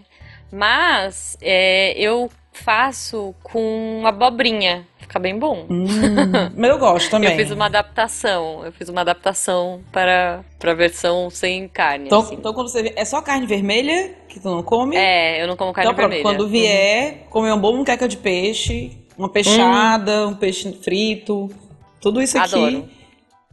[0.50, 4.84] Mas é, eu faço com abobrinha.
[4.98, 5.66] Fica bem bom.
[5.70, 5.86] Hum,
[6.56, 7.30] mas eu gosto também.
[7.30, 8.64] Eu fiz uma adaptação.
[8.64, 12.06] Eu fiz uma adaptação para para a versão sem carne.
[12.06, 12.34] Então, assim.
[12.34, 14.96] então quando você é só carne vermelha que tu não come?
[14.96, 16.22] É, eu não como carne então vermelha.
[16.22, 21.50] quando vier, comer uma boa muqueca de peixe, uma peixada, um peixe frito,
[22.00, 22.54] tudo isso aqui.
[22.54, 22.88] Adoro.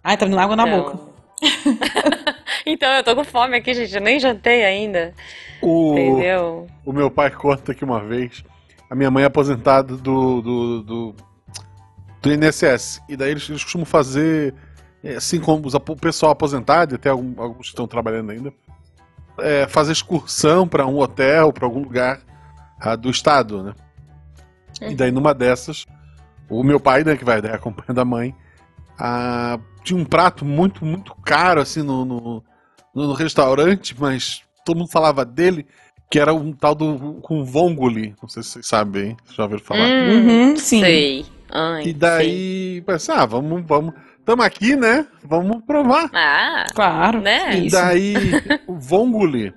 [0.03, 0.79] Ai, tá vindo água na Não.
[0.83, 0.99] boca.
[2.65, 3.93] Então, eu tô com fome aqui, gente.
[3.93, 5.13] Eu nem jantei ainda.
[5.61, 6.67] O, Entendeu?
[6.85, 8.41] o meu pai conta que uma vez
[8.89, 11.15] a minha mãe é aposentada do, do, do,
[12.21, 13.01] do INSS.
[13.09, 14.53] E daí eles, eles costumam fazer,
[15.03, 18.53] é, assim como os o pessoal aposentado, até algum- alguns que estão trabalhando ainda,
[19.39, 22.21] é, fazer excursão para um hotel, para algum lugar
[22.79, 23.73] ah, do estado, né?
[24.81, 25.85] E daí numa dessas,
[26.49, 28.35] o meu pai, né, que vai daí acompanhando a mãe,
[28.97, 32.43] ah, tinha um prato muito, muito caro, assim, no, no,
[32.93, 35.65] no restaurante, mas todo mundo falava dele,
[36.09, 38.15] que era um tal do com vongole.
[38.21, 39.17] Não sei se vocês sabem, hein?
[39.35, 39.87] Já ouviram falar?
[39.87, 40.79] Hum, Uhum, sim.
[40.79, 41.25] sei.
[41.49, 43.93] Ai, e daí, pensei, ah, vamos, vamos.
[44.25, 45.05] Tamo aqui, né?
[45.23, 46.09] Vamos provar.
[46.13, 47.19] Ah, Claro.
[47.21, 47.57] Né?
[47.59, 48.31] E daí,
[48.67, 49.53] o vongole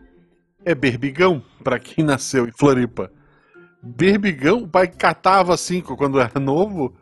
[0.64, 3.11] é berbigão, pra quem nasceu em Floripa.
[3.96, 6.94] Berbigão, o pai catava assim, quando era novo,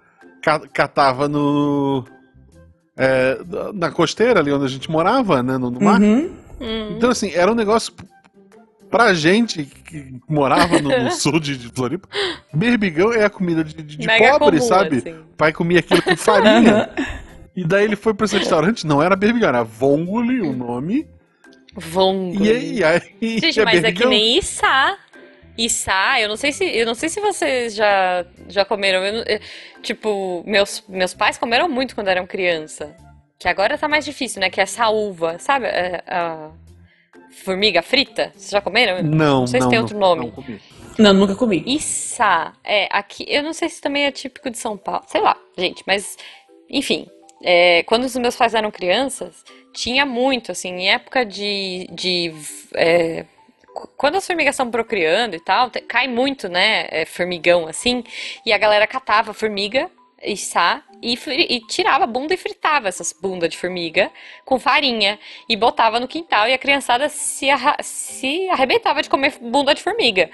[0.42, 2.04] ca- catava no.
[2.96, 3.38] é,
[3.74, 5.56] na costeira ali onde a gente morava, né?
[5.58, 6.00] No, no mar.
[6.00, 6.30] Uhum.
[6.60, 6.94] hum.
[6.96, 7.92] Então, assim, era um negócio
[8.90, 12.08] pra gente que morava no, no sul de, de Floripa.
[12.52, 14.96] Berbigão é a comida de, de- de pobre, comum, sabe?
[14.98, 15.12] assim.
[15.12, 16.90] O pai comia aquilo com farinha.
[17.56, 21.06] e daí ele foi pra esse restaurante, não era berbigão, era vongole o nome.
[21.76, 22.44] Vongole.
[22.48, 22.84] E aí,
[23.20, 24.10] aí Gente, é mas é que berbigão.
[24.10, 24.96] nem içá.
[25.56, 29.04] Içá, eu não sei se, eu não sei se vocês já, já comeram.
[29.04, 29.40] eu
[29.82, 32.94] tipo, meus, meus pais comeram muito quando eram criança.
[33.38, 34.50] Que agora tá mais difícil, né?
[34.50, 35.66] Que é saúva, sabe?
[35.66, 36.50] É, A,
[37.44, 38.32] formiga frita.
[38.34, 39.02] Vocês já comeram?
[39.02, 40.20] Não, Não sei se não, tem não, outro nome.
[40.26, 40.60] não comi.
[40.98, 41.62] Não, nunca comi.
[41.66, 42.52] Içá.
[42.64, 45.02] É, aqui, eu não sei se também é típico de São Paulo.
[45.08, 46.16] Sei lá, gente, mas,
[46.70, 47.06] enfim.
[47.42, 52.32] é, quando os meus pais eram crianças, tinha muito, assim, em época de, de
[52.74, 53.24] é,
[53.96, 58.02] quando as formigas estão procriando e tal, cai muito, né, é, formigão, assim,
[58.46, 59.90] e a galera catava formiga,
[61.02, 64.10] e, fri- e tirava a bunda e fritava essas bundas de formiga
[64.44, 69.34] com farinha e botava no quintal e a criançada se, arra- se arrebentava de comer
[69.40, 70.30] bunda de formiga.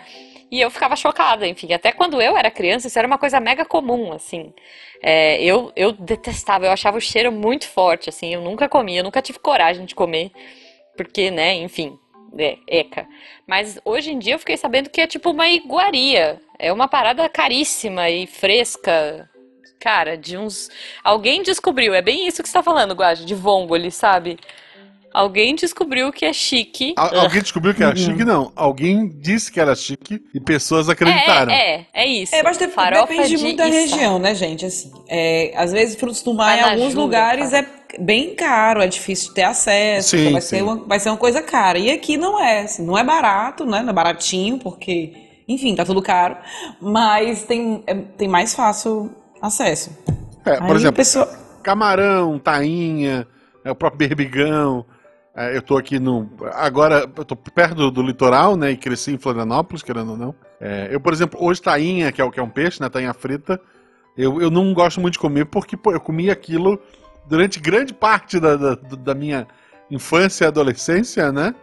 [0.50, 1.72] E eu ficava chocada, enfim.
[1.72, 4.52] Até quando eu era criança, isso era uma coisa mega comum, assim.
[5.02, 8.34] É, eu, eu detestava, eu achava o cheiro muito forte, assim.
[8.34, 10.32] Eu nunca comia, eu nunca tive coragem de comer.
[10.96, 11.96] Porque, né, enfim,
[12.38, 13.06] é, eca.
[13.46, 16.40] Mas hoje em dia eu fiquei sabendo que é tipo uma iguaria.
[16.58, 19.28] É uma parada caríssima e fresca.
[19.78, 20.68] Cara, de uns.
[21.02, 24.38] Alguém descobriu, é bem isso que você tá falando, Guaja, de vongole, sabe?
[25.12, 26.94] Alguém descobriu que é chique.
[26.96, 28.04] Al- alguém descobriu que era Uhum.
[28.04, 28.24] chique?
[28.24, 28.52] Não.
[28.54, 31.50] Alguém disse que era chique e pessoas acreditaram.
[31.50, 32.32] É, é, é isso.
[32.34, 34.64] É, mas depende de muito da região, né, gente?
[34.66, 37.66] Assim, é, às vezes frutos do mar em alguns lugares cara.
[37.66, 40.48] é bem caro, é difícil de ter acesso, Sim, vai, sim.
[40.48, 41.78] ser uma, vai ser uma coisa cara.
[41.78, 43.82] E aqui não é, assim, não é barato, né?
[43.82, 45.12] Não é baratinho, porque,
[45.48, 46.36] enfim, tá tudo caro,
[46.80, 49.90] mas tem, é- tem mais fácil acesso.
[50.44, 51.28] É, Aí por a exemplo, pessoa-
[51.62, 53.26] camarão, tainha,
[53.64, 54.84] é, o próprio berbigão.
[55.36, 56.28] É, eu tô aqui no.
[56.54, 58.72] Agora, eu tô perto do, do litoral, né?
[58.72, 60.34] E cresci em Florianópolis, querendo ou não.
[60.60, 62.88] É, eu, por exemplo, hoje tainha, que é o que é um peixe, né?
[62.88, 63.60] Tainha frita,
[64.18, 66.80] eu, eu não gosto muito de comer porque pô, eu comi aquilo
[67.30, 69.46] durante grande parte da, da, da minha
[69.90, 71.54] infância e adolescência, né?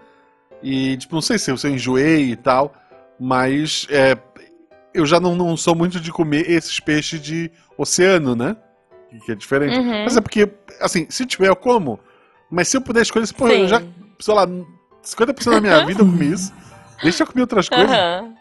[0.64, 2.74] E, tipo, não sei se eu, se eu enjoei e tal,
[3.20, 4.18] mas é,
[4.94, 8.56] eu já não, não sou muito de comer esses peixes de oceano, né?
[9.26, 9.78] Que- é diferente.
[9.78, 10.04] Uhum.
[10.06, 10.50] Mas é porque,
[10.82, 12.00] assim, se tiver, eu como.
[12.50, 13.82] Mas se eu puder escolher, pô, eu já,
[14.20, 14.48] sei lá,
[15.04, 16.54] 50% da minha vida eu comi isso.
[17.04, 17.92] Deixa eu comer outras coisas.
[17.92, 18.34] Aham.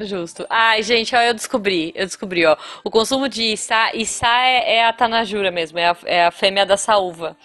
[0.00, 0.46] Justo.
[0.48, 2.56] Ai, gente, ó, eu descobri, eu descobri, ó.
[2.84, 6.66] O consumo de içá, içá é, é a tanajura mesmo, é a, é a fêmea
[6.66, 7.36] da saúva.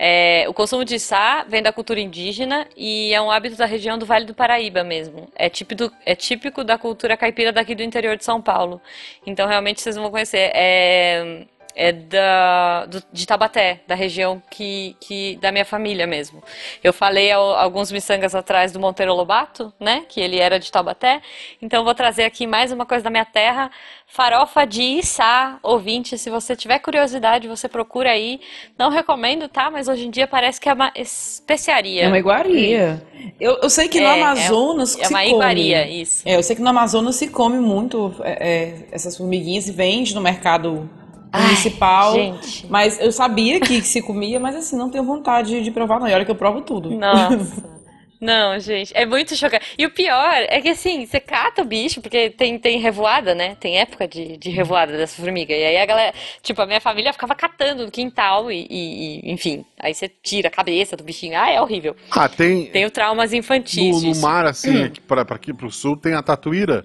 [0.00, 3.98] É, o consumo de içá vem da cultura indígena e é um hábito da região
[3.98, 5.28] do Vale do Paraíba mesmo.
[5.34, 8.80] É típico, é típico da cultura caipira daqui do interior de São Paulo.
[9.26, 10.52] Então, realmente, vocês vão conhecer.
[10.54, 16.42] É, é da, do, de Tabaté, da região que, que da minha família mesmo.
[16.82, 21.20] Eu falei ao, alguns miçangas atrás do Monteiro Lobato, né, que ele era de Taubaté,
[21.62, 23.70] então vou trazer aqui mais uma coisa da minha terra,
[24.06, 28.40] farofa de içá, ouvinte, se você tiver curiosidade, você procura aí.
[28.78, 32.04] Não recomendo, tá, mas hoje em dia parece que é uma especiaria.
[32.04, 33.02] É uma iguaria.
[33.38, 35.32] Eu, eu sei que no É, Amazonas É se uma come.
[35.34, 36.22] iguaria, isso.
[36.26, 40.14] É, eu sei que no Amazonas se come muito é, é, essas formiguinhas e vende
[40.14, 40.88] no mercado
[41.32, 42.14] Ai, municipal.
[42.14, 42.66] gente.
[42.68, 46.08] Mas eu sabia que se comia, mas assim, não tenho vontade de provar, não.
[46.08, 46.90] E olha que eu provo tudo.
[46.90, 47.78] Nossa.
[48.20, 49.64] Não, gente, é muito chocante.
[49.78, 53.54] E o pior é que assim, você cata o bicho, porque tem, tem revoada, né?
[53.60, 55.54] Tem época de, de revoada dessa formiga.
[55.54, 56.12] E aí a galera,
[56.42, 59.64] tipo, a minha família ficava catando no quintal e, e- e, enfim.
[59.78, 61.38] Aí você tira a cabeça do bichinho.
[61.38, 61.94] Ah, é horrível.
[62.10, 62.66] Ah, tem.
[62.66, 66.22] Tenho traumas infantis No, no mar, assim, aqui pra, pra aqui pro sul, tem a
[66.22, 66.84] tatuíra.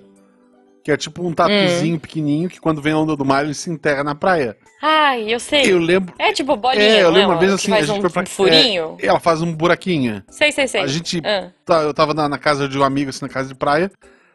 [0.84, 3.70] Que é tipo um tatuzinho pequenininho que quando vem a onda do mar ele se
[3.70, 4.58] enterra na praia.
[4.82, 5.72] Ai, eu sei.
[5.72, 6.14] Eu lembro.
[6.20, 7.12] É tipo bolinha, É, eu é?
[7.12, 8.26] lembro uma vez assim, a gente um foi pra.
[8.26, 8.98] furinho.
[9.02, 10.22] é, ela faz um buraquinho.
[10.30, 10.82] Sei, sei, sei.
[10.82, 11.22] A gente.
[11.26, 11.52] Ah.
[11.64, 13.90] tá- eu tava na, na casa de um amigo, assim, na casa de praia.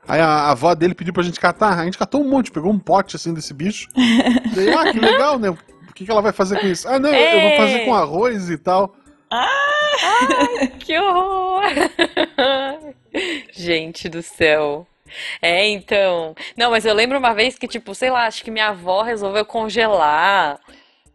[0.09, 1.79] Aí a, a avó dele pediu pra gente catar.
[1.79, 3.89] A gente catou um monte, pegou um pote assim desse bicho.
[4.57, 5.51] Daí, ah, que legal, né?
[5.51, 5.59] O
[5.95, 6.89] que, que ela vai fazer com isso?
[6.89, 7.85] Ah, não, eu, eu vou fazer É.
[7.85, 8.95] com arroz e tal.
[10.79, 11.63] Que horror!
[13.53, 14.87] Gente do céu.
[15.42, 16.35] É, então.
[16.57, 19.44] Não, mas eu lembro uma vez que, tipo, sei lá, acho que minha avó resolveu
[19.44, 20.59] congelar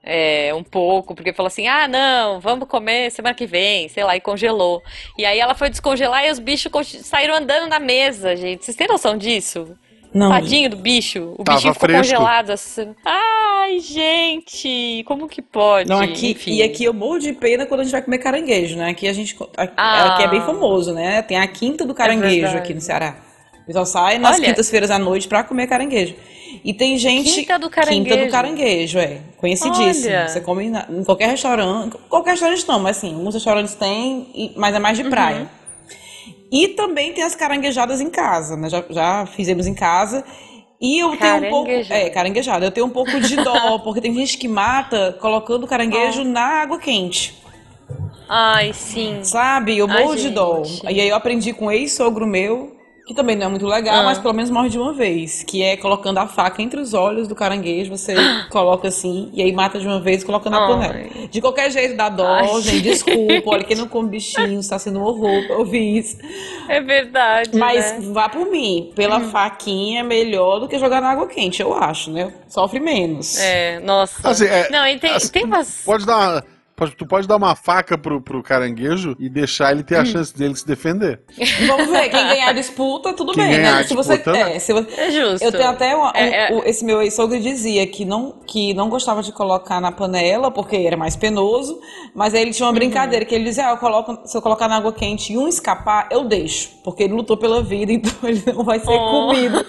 [0.04, 4.16] é, um pouco, porque falou assim: ah, não, vamos comer semana que vem, sei lá,
[4.16, 4.82] e congelou.
[5.18, 6.72] E aí ela foi descongelar e os bichos
[7.04, 8.66] saíram andando na mesa, gente.
[8.66, 9.78] Vocês têm noção disso?
[10.14, 10.30] Não.
[10.30, 11.34] Tadinho do bicho.
[11.40, 12.04] O Tava bichinho ficou fresco.
[12.14, 12.94] congelado assim.
[13.04, 15.90] Ai, gente, como que pode?
[15.90, 16.54] Não, aqui, Enfim.
[16.56, 18.90] e aqui eu morro de pena quando a gente vai comer caranguejo, né?
[18.92, 19.36] Aqui a gente.
[19.58, 20.14] Aqui, Ah.
[20.14, 21.22] aqui é bem famoso, né?
[21.24, 22.58] Tem a quinta do caranguejo verdade.
[22.58, 23.16] aqui no Ceará.
[23.64, 24.46] O pessoal sai nas Olha.
[24.50, 26.16] quintas-feiras à noite pra comer caranguejo.
[26.64, 27.34] E tem gente.
[27.34, 28.04] Quinta do caranguejo.
[28.04, 29.22] Quinta do caranguejo, é.
[29.38, 30.08] Conhecidíssimo.
[30.14, 30.28] Olha.
[30.28, 31.98] Você come na- em qualquer restaurante.
[32.10, 35.06] Qualquer restaurante não, mas assim, alguns restaurantes têm, mas é mais Uhum.
[35.06, 35.50] de praia.
[36.52, 38.70] E também tem as caranguejadas em casa, né?
[38.70, 40.24] Já, já fizemos em casa.
[40.80, 41.72] E eu tenho um pouco.
[41.72, 42.66] É, caranguejada.
[42.66, 46.78] Eu tenho um pouco de dó, porque tem gente que mata colocando caranguejo na água
[46.78, 47.42] quente.
[48.30, 49.20] Ai, sim.
[49.24, 49.78] Sabe?
[49.78, 50.62] Eu Ai, morro de dó.
[50.90, 54.04] E aí eu aprendi com um ex-sogro meu, que também não é muito legal, Ah.
[54.04, 55.44] mas pelo menos morre de uma vez.
[55.44, 58.14] Que é colocando a faca entre os olhos do caranguejo, você
[58.50, 60.68] coloca assim, e aí mata de uma vez e coloca na Ai.
[60.68, 61.28] panela.
[61.30, 62.62] De qualquer jeito dá dó, Ai.
[62.62, 63.50] gente, desculpa.
[63.50, 66.18] Olha, quem não come bichinho, está sendo um horror pra ouvir isso.
[66.70, 68.00] É verdade, Mas né?
[68.14, 72.10] vá por mim, pela faquinha é melhor do que jogar na água quente, eu acho,
[72.12, 72.34] né?
[72.48, 73.38] Sofre menos.
[73.40, 74.30] É, nossa.
[74.30, 75.82] Assim, é, Não, e tem, assim, tem umas...
[75.86, 79.82] Pode dar uma- pode- tu pode dar uma faca pro, pro caranguejo e deixar ele
[79.82, 79.86] Hum.
[79.86, 81.22] ter a chance dele se defender.
[81.68, 83.82] Vamos ver, quem ganhar a disputa, tudo Quem bem, ganhar né?
[83.82, 85.44] a Se você, disputa, é, se você, É justo.
[85.46, 86.54] Eu tenho até uma- um- É, é.
[86.56, 90.76] o- esse meu ex-sogro dizia que não, que não gostava de colocar na panela porque
[90.76, 91.80] era mais penoso,
[92.14, 92.56] mas aí ele Uhum.
[92.56, 95.34] tinha uma brincadeira que ele dizia: ah, eu coloco, se eu colocar na água quente
[95.34, 98.90] e um escapar, eu deixo, porque ele lutou pela vida, então ele não vai ser
[98.90, 99.28] Oh.
[99.28, 99.66] comido.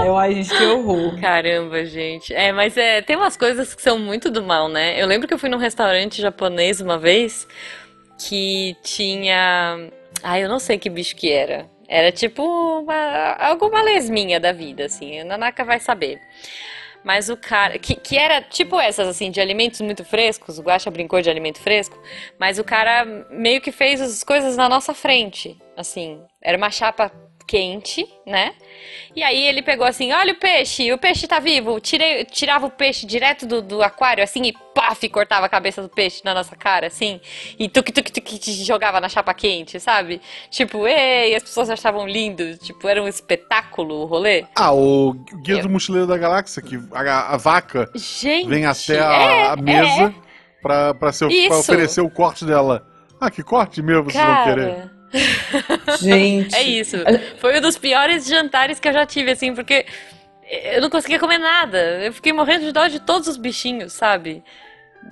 [0.00, 1.20] Aí eu, ai, gente, que horror.
[1.20, 2.32] Caramba, gente.
[2.34, 5.00] É, mas é, tem umas coisas que são muito do mal, né?
[5.00, 7.46] Eu lembro que eu fui num restaurante japonês uma vez
[8.18, 9.90] que tinha.
[10.22, 11.68] Ai, eu não sei que bicho que era.
[11.88, 15.20] Era tipo uma, alguma lesminha da vida, assim.
[15.20, 16.20] A Nanaka vai saber.
[17.04, 17.78] Mas o cara.
[17.78, 20.58] Que, que era tipo essas, assim, de alimentos muito frescos.
[20.58, 22.00] O Guaxa brincou de alimento fresco.
[22.38, 25.58] Mas o cara meio que fez as coisas na nossa frente.
[25.76, 26.22] Assim.
[26.40, 28.54] Era uma chapa quente, né?
[29.14, 31.80] E aí ele pegou assim: olha o peixe, o peixe tá vivo.
[31.80, 35.88] Tirei, tirava o peixe direto do, do aquário, assim, e paf, cortava a cabeça do
[35.88, 37.20] peixe na nossa cara, assim.
[37.58, 40.20] E tuk tuk tuk tuk, jogava na chapa quente, sabe?
[40.50, 42.56] Tipo, ei, as pessoas achavam lindo.
[42.58, 44.44] Tipo, era um espetáculo o rolê.
[44.56, 49.00] Ah, o Guia do Mochileiro da Galáxia, que a, a vaca Gente, vem até é,
[49.00, 50.14] a, a mesa é.
[50.62, 52.86] pra, pra, ser, pra oferecer o corte dela.
[53.20, 54.90] Ah, que corte meu vocês vão querer?
[56.00, 56.54] Gente.
[56.56, 56.96] é isso.
[57.38, 59.86] Foi um dos piores jantares que eu já tive, assim, porque
[60.74, 61.78] eu não conseguia comer nada.
[62.02, 64.42] Eu fiquei morrendo de dó de todos os bichinhos, sabe?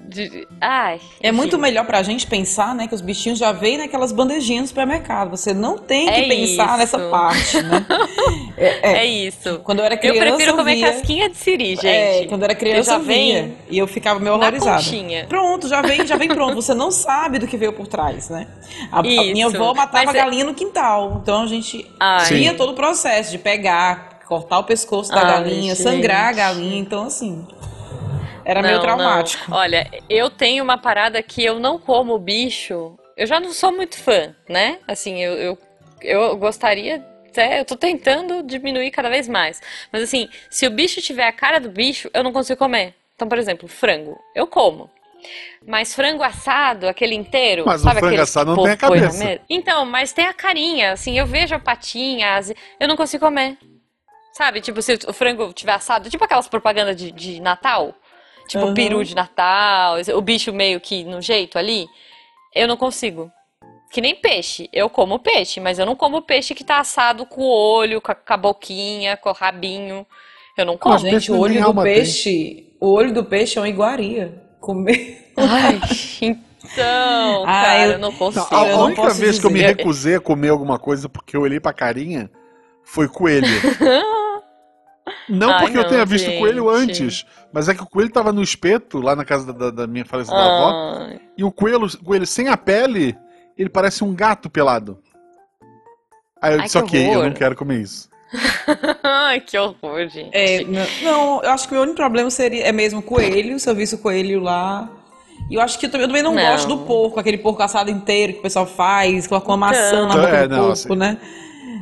[0.08, 1.00] De- Ai.
[1.20, 1.62] É muito enfim.
[1.62, 5.30] melhor pra gente pensar, né, que os bichinhos já vêm naquelas bandejinhas no supermercado.
[5.30, 6.76] Você não tem que É pensar isso.
[6.78, 7.86] nessa parte, né?
[8.82, 9.60] É isso.
[9.62, 10.92] Quando eu era Eu criança, prefiro comer via...
[10.92, 12.28] casquinha de siri, É, gente.
[12.28, 13.42] quando eu era criança já eu via.
[13.42, 14.76] vem E eu ficava meio horrorizada.
[14.76, 15.26] conchinha.
[15.28, 16.54] Pronto, já vem, já vem pronto.
[16.56, 18.48] Você não sabe do que veio por trás, né?
[18.90, 21.20] A, a minha avó matava Mas é- galinha no quintal.
[21.22, 22.26] Então a gente Ai.
[22.34, 26.36] via todo o processo de pegar, cortar o pescoço da Ai, galinha, sangrar a gente.
[26.36, 26.78] galinha.
[26.80, 27.46] Então, assim.
[28.50, 29.48] Era meio Não, traumático.
[29.48, 29.56] não.
[29.58, 32.98] Olha, eu tenho uma parada que eu não como bicho.
[33.16, 34.80] Eu já não sou muito fã, né?
[34.88, 35.58] Assim, eu, eu,
[36.02, 36.96] eu gostaria.
[37.28, 39.60] Até, eu tô tentando diminuir cada vez mais.
[39.92, 42.92] Mas assim, se o bicho tiver a cara do bicho, eu não consigo comer.
[43.14, 44.90] Então, por exemplo, frango, eu como.
[45.64, 47.62] Mas frango assado, aquele inteiro.
[47.64, 49.40] Mas o sabe frango aquele assado não tem a cabeça.
[49.48, 53.56] Então, mas tem a carinha, assim, eu vejo a patinha, as- eu não consigo comer.
[54.32, 57.94] Sabe, tipo, se o frango tiver assado, tipo aquelas propagandas de, de Natal.
[58.50, 58.74] Tipo, Aham.
[58.74, 61.86] peru de Natal, o bicho meio que no jeito ali.
[62.52, 63.30] Eu não consigo.
[63.92, 64.68] Que nem peixe.
[64.72, 68.10] Eu como peixe, mas eu não como peixe que tá assado com o olho, com
[68.10, 70.04] a, com a boquinha, com o rabinho.
[70.58, 70.94] Eu não como.
[70.94, 71.82] Mas Gente, peixe o olho do tem.
[71.84, 74.42] peixe, o olho do peixe é uma iguaria.
[74.60, 75.32] Comer.
[75.36, 75.80] Ai,
[76.20, 78.46] então, Ah, cara, eu- eu não Não, consigo.
[78.52, 79.76] a, eu a não única vez que eu me dizer.
[79.76, 82.28] recusei a comer alguma coisa porque eu olhei pra carinha
[82.82, 83.46] foi coelho.
[85.30, 86.38] Não Ai, porque eu não, tenha visto gente.
[86.40, 89.86] coelho antes, mas é que o coelho tava no espeto, lá na casa da, da
[89.86, 93.16] minha falecida avó, Ai, e o coelho, o coelho sem a pele,
[93.56, 94.98] ele parece um gato pelado.
[96.42, 97.24] Aí eu Ai, disse, que ok, eu horror.
[97.26, 98.08] não quero comer isso.
[99.02, 100.30] Ai, que horror, gente.
[100.32, 103.68] É, não, não, eu acho que o meu único problema seria é mesmo coelho, se
[103.68, 104.88] eu visse o coelho lá.
[105.50, 106.42] E eu acho que eu também, eu também não, Não.
[106.42, 109.56] gosto do porco, aquele porco assado inteiro que o pessoal faz, com a, com a
[109.56, 111.18] maçã na Então, boca é, do não, porco, assim, né?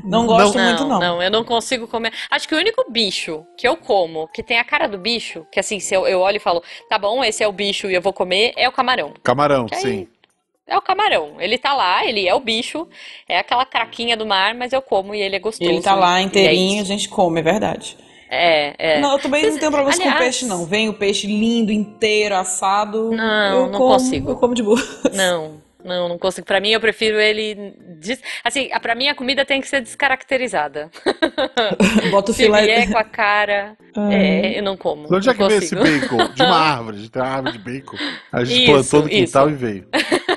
[0.04, 0.98] Não gosto não, muito, não.
[1.00, 2.12] não, eu não consigo comer.
[2.30, 5.58] Acho que o único bicho que eu como, que tem a cara do bicho, que
[5.60, 8.02] assim, se eu, eu olho e falo, tá bom, esse é o bicho e eu
[8.02, 9.12] vou comer, é o camarão.
[9.22, 10.08] Camarão, aí- sim.
[10.66, 11.40] É o camarão.
[11.40, 12.86] Ele tá lá, ele é o bicho,
[13.26, 15.70] é aquela craquinha do mar, mas eu como e ele é E gostoso.
[15.70, 16.88] ele tá lá é inteirinho, a isso.
[16.92, 17.96] gente come, é verdade.
[18.30, 19.00] É, é.
[19.00, 20.66] Não, eu também Vocês- não tenho problema com aliás- peixe, não.
[20.66, 23.10] Vem o peixe lindo, inteiro, assado.
[23.12, 24.30] Não, eu não como, consigo.
[24.32, 24.78] Eu como de boa.
[25.14, 26.46] Não, não, não consigo.
[26.46, 27.74] Pra mim, eu prefiro ele.
[28.00, 30.90] des- Assim, a- pra mim a comida tem que ser descaracterizada.
[32.10, 32.62] Bota o Se filé.
[32.62, 33.76] vier com a cara,
[34.10, 35.08] é, eu não como.
[35.08, 36.28] De onde é que veio esse bacon?
[36.34, 37.96] De uma árvore, tem uma árvore de bacon.
[38.32, 39.56] A gente Isso, plantou no quintal isso.
[39.56, 39.88] e veio.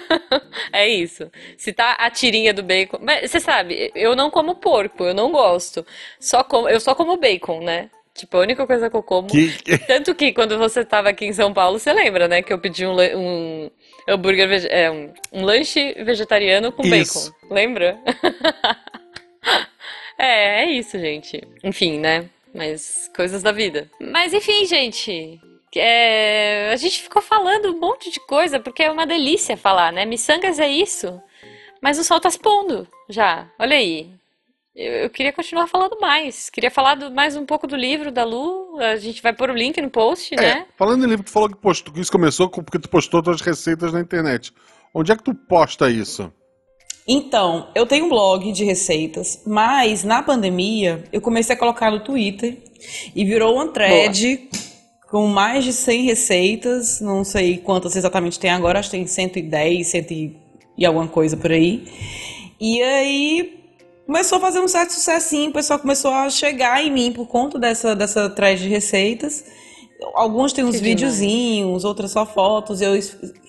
[0.73, 1.29] É isso.
[1.57, 2.97] Se tá a tirinha do bacon.
[3.01, 5.85] Mas você sabe, eu não como porco, eu não gosto.
[6.19, 7.89] Só como, eu só como bacon, né?
[8.13, 9.27] Tipo, a única coisa que eu como.
[9.27, 9.51] Que,
[9.87, 12.41] Tanto que quando você tava aqui em São Paulo, você lembra, né?
[12.41, 13.69] Que eu pedi um, um
[14.07, 17.31] hambúrguer, vege- é, um, um lanche vegetariano com Isso.
[17.31, 17.53] bacon.
[17.53, 17.99] Lembra?
[20.17, 21.41] É, é isso, gente.
[21.63, 22.25] Enfim, né?
[22.53, 23.89] Mas coisas da vida.
[23.99, 25.39] Mas enfim, gente.
[25.75, 30.05] é, a gente ficou falando um monte de coisa, porque é uma delícia falar, né?
[30.05, 31.19] Missangas é isso.
[31.81, 33.47] Mas o sol tá se pondo já.
[33.57, 34.11] Olha aí.
[34.81, 36.49] Eu, eu queria continuar falando mais.
[36.49, 38.79] Queria falar do- mais um pouco do livro da Lu.
[38.79, 40.65] A gente vai pôr o link no post, É, né?
[40.77, 43.41] falando em livro, tu falou que, postou, que isso começou com- porque tu postou tuas
[43.41, 44.51] receitas na internet.
[44.93, 46.31] Onde é que tu posta isso?
[47.07, 51.99] Então, eu tenho um blog de receitas, mas na pandemia eu comecei a colocar no
[52.03, 52.57] Twitter
[53.15, 54.49] e virou uma thread
[55.09, 59.87] com mais de 100 receitas, não sei quantas exatamente tem agora, acho que tem 110,
[59.87, 60.37] 100
[60.77, 61.83] e alguma coisa por aí.
[62.59, 63.60] E aí
[64.11, 67.57] começou a fazer um certo sucessinho, o pessoal começou a chegar em mim por conta
[67.57, 69.45] dessa, dessa thread de receitas.
[70.13, 72.91] Alguns têm uns Que videozinhos, outras só fotos, eu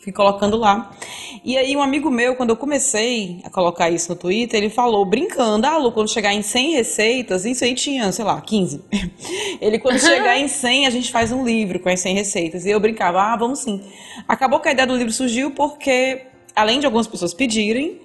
[0.05, 0.97] fui colocando lá.
[1.45, 5.05] E aí um amigo meu, quando eu comecei a colocar isso no Twitter, ele falou,
[5.05, 8.85] brincando, ah, Lu, quando chegar em 100 receitas, isso aí tinha, sei lá, 15.
[9.61, 12.67] Ele, quando chegar em 100, a gente faz um livro com as 100 receitas.
[12.67, 13.83] E eu brincava, ah, vamos sim.
[14.29, 16.23] Acabou que a ideia do livro surgiu porque,
[16.55, 18.01] além de algumas pessoas pedirem,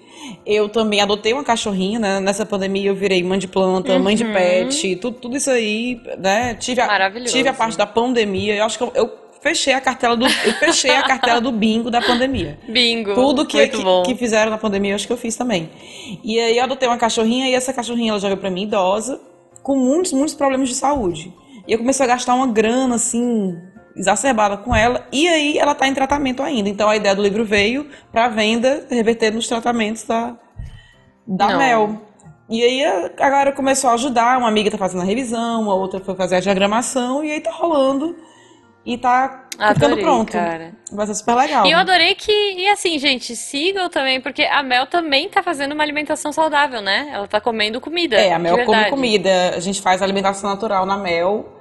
[0.46, 2.20] eu também adotei uma cachorrinha, né?
[2.20, 4.34] Nessa pandemia eu virei mãe de planta, mãe de Uhum.
[4.34, 6.54] pet, tudo, tudo isso aí, né?
[6.56, 9.12] Tive a, tive a parte da pandemia, eu acho que eu, eu
[9.42, 12.58] fechei a cartela do eu fechei a cartela do bingo da pandemia.
[12.68, 13.14] Bingo.
[13.14, 15.70] Tudo que, que, que fizeram na pandemia, eu acho que eu fiz também.
[16.24, 19.20] E aí eu adotei uma cachorrinha e essa cachorrinha ela já veio pra mim idosa,
[19.64, 21.34] com muitos, muitos problemas de saúde.
[21.68, 23.58] E eu comecei a gastar uma grana assim
[23.98, 26.70] exacerbada com ela e aí ela tá em tratamento ainda.
[26.70, 30.36] Então a ideia do livro veio pra venda, reverter nos tratamentos da
[31.26, 31.58] da Não.
[31.58, 32.02] Mel.
[32.50, 35.76] E aí a a galera começou a ajudar, uma amiga tá fazendo a revisão, uma
[35.76, 38.16] outra foi fazer a diagramação e aí tá rolando
[38.86, 40.32] e tá ficando Adorei, pronto.
[40.32, 40.74] cara.
[40.92, 41.66] Vai ser super legal.
[41.66, 45.74] E eu adorei que, e assim, gente, sigam também, porque a Mel também tá fazendo
[45.74, 47.10] uma alimentação saudável, né?
[47.12, 48.16] Ela tá comendo comida.
[48.16, 49.56] É, a Mel come comida.
[49.56, 51.57] A gente faz alimentação natural na Mel.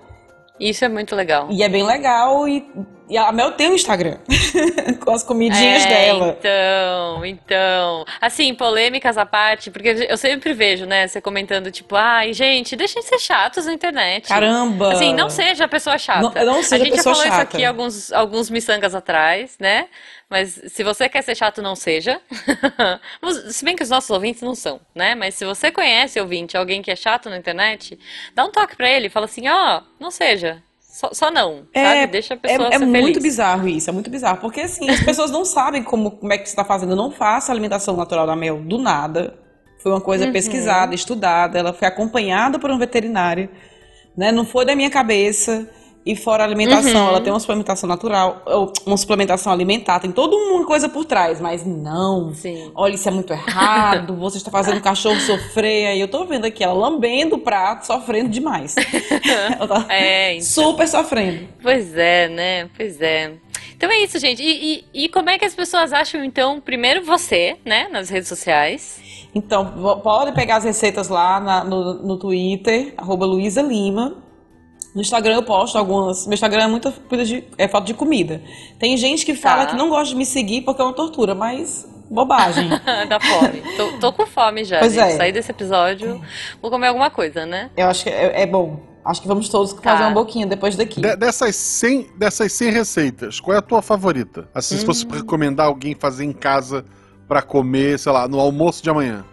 [0.59, 1.48] Isso é muito legal.
[1.50, 2.48] E é bem legal.
[2.48, 2.66] E,
[3.09, 4.18] e a Mel tem um Instagram
[5.04, 6.36] com as comidinhas É, dela.
[6.38, 8.04] Então, então.
[8.20, 13.02] Assim, polêmicas à parte, porque eu sempre vejo, né, você comentando, tipo, ai, gente, deixem
[13.02, 14.28] de ser chatos na internet.
[14.28, 14.92] Caramba!
[14.92, 16.44] Assim, não seja pessoa chata.
[16.44, 17.57] Não- não seja a gente pessoa já falou isso chata.
[17.57, 19.86] aqui alguns, alguns miçangas atrás, né?
[20.28, 22.20] Mas se você quer ser chato, não seja.
[23.50, 25.14] Se bem que os nossos ouvintes não são, né?
[25.14, 27.98] Mas se você conhece ouvinte, alguém que é chato na internet,
[28.34, 30.61] dá um toque pra ele, fala assim, ó, não seja.
[30.97, 32.07] Só, só não, sabe?
[32.07, 34.38] Deixa a pessoa é, é muito bizarro isso, é muito bizarro.
[34.38, 36.92] Porque assim, as pessoas não sabem como, como é que você tá fazendo.
[36.92, 39.38] Eu não faço alimentação natural da Mel do nada.
[39.82, 40.05] Foi uma Uhum.
[40.05, 41.59] coisa pesquisada, estudada.
[41.59, 43.51] Ela foi acompanhada por um veterinário.
[44.16, 44.32] Né?
[44.32, 45.68] Não foi da minha cabeça.
[46.07, 47.09] E fora a alimentação, Uhum.
[47.09, 51.40] ela tem uma suplementação natural, ou uma suplementação alimentar, tem toda uma coisa por trás,
[51.40, 52.32] mas não.
[52.32, 52.70] Sim.
[52.76, 55.88] Olha, isso é muito errado, você está fazendo o cachorro sofrer.
[55.88, 58.76] Aí eu tô vendo aqui ela lambendo o prato, sofrendo demais.
[59.59, 60.44] ela tá É, então.
[60.46, 61.48] super sofrendo.
[61.61, 62.70] Pois é, né?
[62.76, 63.32] Pois é.
[63.76, 64.40] Então é isso, gente.
[64.42, 68.28] E, e, e como é que as pessoas acham, então, primeiro você, né, nas redes
[68.28, 69.00] sociais?
[69.34, 69.66] Então,
[70.02, 74.24] pode pegar as receitas lá na- no, no Twitter, arroba Luísa Lima.
[74.97, 76.26] No Instagram eu posto algumas.
[76.26, 78.40] Meu Instagram é muita coisa de é foto de comida.
[78.78, 79.72] Tem gente que fala Tá.
[79.72, 82.70] que não gosta de me seguir porque é uma tortura, mas bobagem.
[83.07, 83.62] da fome.
[83.76, 85.05] Tô, tô com fome já, Pois gente.
[85.12, 85.16] é.
[85.18, 86.18] Sair desse episódio,
[86.62, 87.70] vou comer alguma coisa, né?
[87.76, 88.80] eu acho que é, é bom.
[89.05, 89.92] Acho que vamos todos Tá.
[89.92, 91.01] fazer um boquinho depois daqui.
[91.01, 94.49] De- dessas, 100, dessas 100 receitas, qual é a tua favorita?
[94.55, 94.86] Assim, se Hum.
[94.86, 96.84] fosse pra recomendar alguém fazer em casa
[97.28, 99.24] pra comer, sei lá, no almoço de amanhã.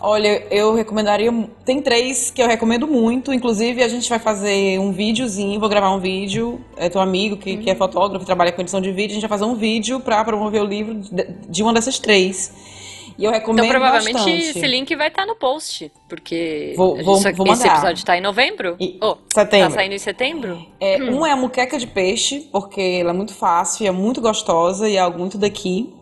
[0.00, 1.30] Olha, eu recomendaria.
[1.64, 3.32] Tem três que eu recomendo muito.
[3.32, 5.60] Inclusive, a gente vai fazer um videozinho.
[5.60, 6.60] Vou gravar um vídeo.
[6.76, 9.10] É teu amigo que, que é fotógrafo, trabalha com edição de vídeo.
[9.12, 10.94] A gente vai fazer um vídeo pra promover o livro
[11.48, 12.52] de, uma dessas três.
[13.18, 14.42] E eu recomendo Então provavelmente bastante.
[14.58, 18.20] esse link vai estar no post, porque Vou- vou- só- vou esse episódio tá em
[18.22, 18.76] novembro?
[18.80, 19.68] E- Oh, setembro.
[19.68, 20.64] Tá saindo em setembro?
[20.80, 24.88] É, Um é a muqueca de peixe, porque ela é muito fácil, é muito gostosa
[24.88, 25.92] e é algo muito daqui.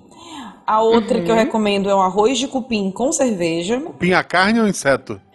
[0.71, 1.25] A outra Uhum.
[1.25, 3.81] que eu recomendo é um arroz de cupim com cerveja.
[3.99, 5.19] Pinha carne ou inseto?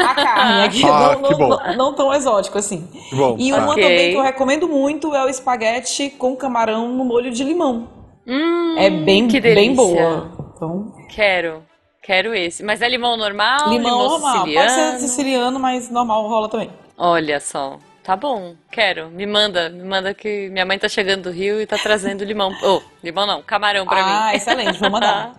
[0.00, 1.48] A carne, aqui, Ah, não, que não- bom.
[1.48, 2.88] não- não tão exótico assim.
[3.08, 3.36] Que bom.
[3.38, 3.82] E uma Ok.
[3.82, 7.86] também que eu recomendo muito é o espaguete com camarão no molho de limão.
[8.26, 10.32] Hum, É bem, que bem boa.
[10.56, 11.62] Então, Quero.
[12.02, 12.64] Quero esse.
[12.64, 13.68] Mas é limão normal?
[13.70, 14.38] limão normal.
[14.38, 14.68] siciliano?
[14.68, 16.70] Pode ser siciliano, mas normal rola também.
[16.98, 17.78] Olha só.
[18.02, 19.10] Tá bom, quero.
[19.10, 22.52] Me manda, me manda que minha mãe tá chegando do Rio e tá trazendo limão.
[22.62, 24.36] Oh, limão não, camarão pra ah, mim.
[24.36, 25.34] excelente, vou mandar.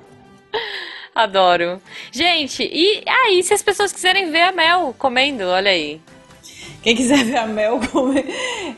[1.14, 1.82] Adoro.
[2.11, 6.01] Gente, e aí, se as pessoas quiserem ver a Mel comendo, olha aí.
[6.82, 8.26] Quem quiser ver a Mel, come-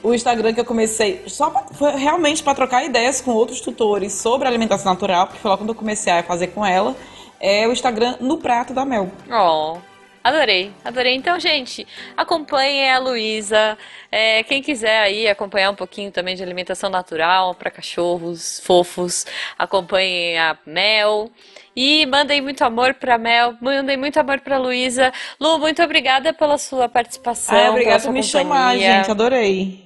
[0.03, 4.13] o Instagram que eu comecei, só pra, foi realmente para trocar ideias com outros tutores
[4.13, 6.95] sobre alimentação natural, porque foi lá quando eu comecei a fazer com ela,
[7.39, 9.09] é o Instagram no prato da Mel.
[9.31, 9.77] Oh,
[10.25, 11.15] adorei, adorei.
[11.15, 11.85] Então, gente,
[12.17, 13.77] acompanhem a Luísa.
[14.11, 19.25] É, quem quiser aí acompanhar um pouquinho também de alimentação natural para cachorros fofos,
[19.57, 21.29] acompanhem a Mel.
[21.75, 25.11] E mandem muito amor pra Mel, mandem muito amor pra Luísa.
[25.39, 27.57] Lu, muito obrigada pela sua participação.
[27.57, 28.97] Ah, obrigada por me chamar, companhia.
[28.97, 29.84] gente, adorei.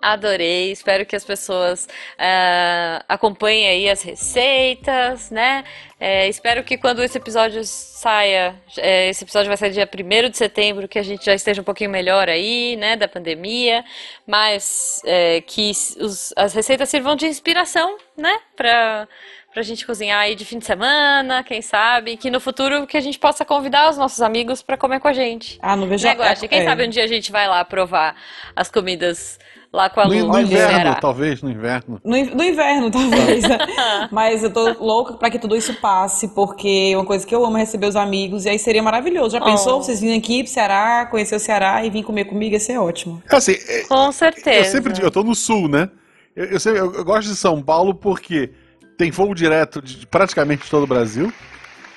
[0.00, 1.88] Adorei, espero que as pessoas
[2.18, 5.64] ah, acompanhem aí as receitas, né?
[5.98, 10.36] É, espero que quando esse episódio saia, é, esse episódio vai sair dia 1 de
[10.36, 13.84] setembro, que a gente já esteja um pouquinho melhor aí, né, da pandemia,
[14.24, 19.08] mas é, que os- as receitas sirvam de inspiração, né, pra,
[19.52, 23.00] pra gente cozinhar aí de fim de semana, quem sabe, que no futuro que a
[23.00, 25.58] gente possa convidar os nossos amigos pra comer com a gente.
[25.60, 26.46] Ah, não vejo Né, Guaxa?
[26.46, 26.64] Quem é.
[26.64, 28.14] sabe um dia a gente vai lá provar
[28.54, 29.36] as comidas
[29.72, 30.94] lá com a No, Lu, no no inverno, Ceará.
[30.96, 32.00] talvez, no inverno.
[32.04, 33.42] No, no inverno, talvez.
[33.42, 33.58] né?
[34.10, 37.44] Mas eu tô louca pra que tudo isso passe, porque é uma coisa que eu
[37.44, 39.30] amo é receber os amigos, e aí seria maravilhoso.
[39.38, 39.82] Já pensou Oh.
[39.82, 42.54] vocês virem aqui pro Ceará, conhecer o Ceará e vir comer comigo?
[42.54, 43.22] Ia ser ótimo.
[43.30, 44.58] Assim, é- Com certeza.
[44.68, 45.88] eu sempre digo, eu tô no sul, né?
[46.34, 48.50] Eu, eu, sempre- eu- eu gosto de São Paulo porque
[48.96, 51.32] tem voo direto de praticamente todo o Brasil.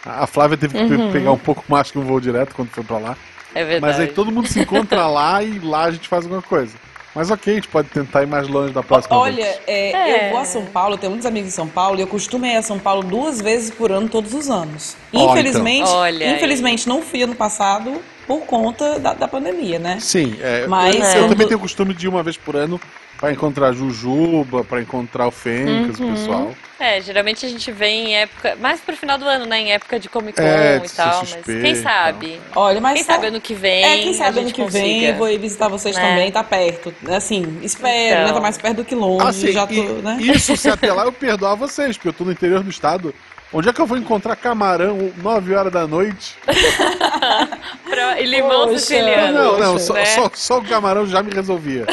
[0.06, 1.12] A Flávia teve que Uhum.
[1.12, 3.18] pegar um pouco mais que um voo direto quando foi pra lá.
[3.54, 3.82] É verdade.
[3.82, 6.74] Mas aí todo mundo se encontra lá e lá a gente faz alguma coisa.
[7.14, 9.60] Mas ok, a gente pode tentar ir mais longe da próxima Olha, vez.
[9.68, 10.28] é, É.
[10.28, 12.46] eu vou a São Paulo, eu tenho muitos amigos em São Paulo, e eu costumo
[12.46, 14.96] ir a São Paulo duas vezes por ano, todos os anos.
[15.14, 15.96] Ó, Infelizmente, então.
[15.98, 16.36] Olha aí.
[16.36, 19.98] infelizmente não fui ano passado por conta da, da pandemia, né?
[20.00, 22.80] Sim, é, Mas eu, eu também tenho o costume de ir uma vez por ano
[23.22, 26.10] pra encontrar Jujuba, pra encontrar o Fencas, Uhum.
[26.10, 26.52] o pessoal.
[26.80, 29.62] É, geralmente a gente vem em época, mais pro final do ano, né?
[29.62, 32.42] Em época de Comic Con É, e tal, mas quem sabe?
[32.56, 35.14] Olha, mas Quem tá- sabe ano que vem É, quem sabe ano que vem consiga.
[35.14, 36.02] vou ir visitar vocês Né?
[36.02, 36.92] também, tá perto.
[37.10, 38.28] Assim, espero, Então.
[38.28, 38.34] né?
[38.34, 40.18] Tá mais perto do que longe, Assim, já tô, e- né?
[40.20, 43.14] Isso se até lá eu perdoar vocês, porque eu tô no interior do estado.
[43.54, 46.36] Onde é que eu vou encontrar camarão 9 horas da noite?
[47.90, 48.80] Pra- E limão Poxa.
[48.80, 49.34] siciliano.
[49.38, 50.06] não, não, poxa, só, né?
[50.06, 51.86] só, só o camarão já me resolvia.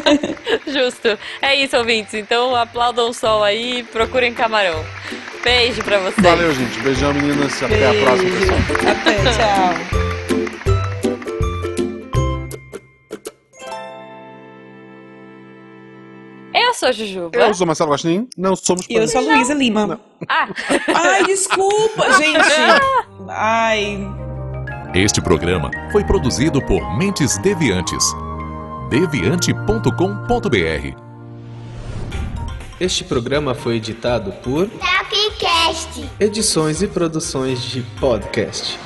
[0.66, 1.18] Justo.
[1.42, 2.14] É isso, ouvintes.
[2.14, 4.82] Então aplaudam o sol aí e procurem camarão.
[5.42, 6.26] Beijo pra vocês.
[6.26, 6.78] Valeu, gente.
[6.80, 7.62] Beijão, meninas.
[7.62, 8.52] Até a próxima, Beijo.
[8.66, 8.92] pessoal.
[8.92, 9.14] Até,
[9.92, 10.03] tchau.
[16.66, 17.36] Eu sou a Jujuba.
[17.38, 18.28] Eu sou Marcelo Gostin.
[18.36, 19.24] Não somos E eu sou a.
[19.24, 20.00] Luísa Lima.
[20.28, 20.48] Ah,
[20.94, 22.38] Ai, desculpa, gente.
[23.28, 23.98] Ai,
[24.94, 28.04] Este programa foi produzido por Mentes Deviantes.
[28.90, 31.04] deviante.com.br.
[32.80, 36.08] Este programa foi editado por Tapcast.
[36.18, 38.78] Edições e Produções de Podcast.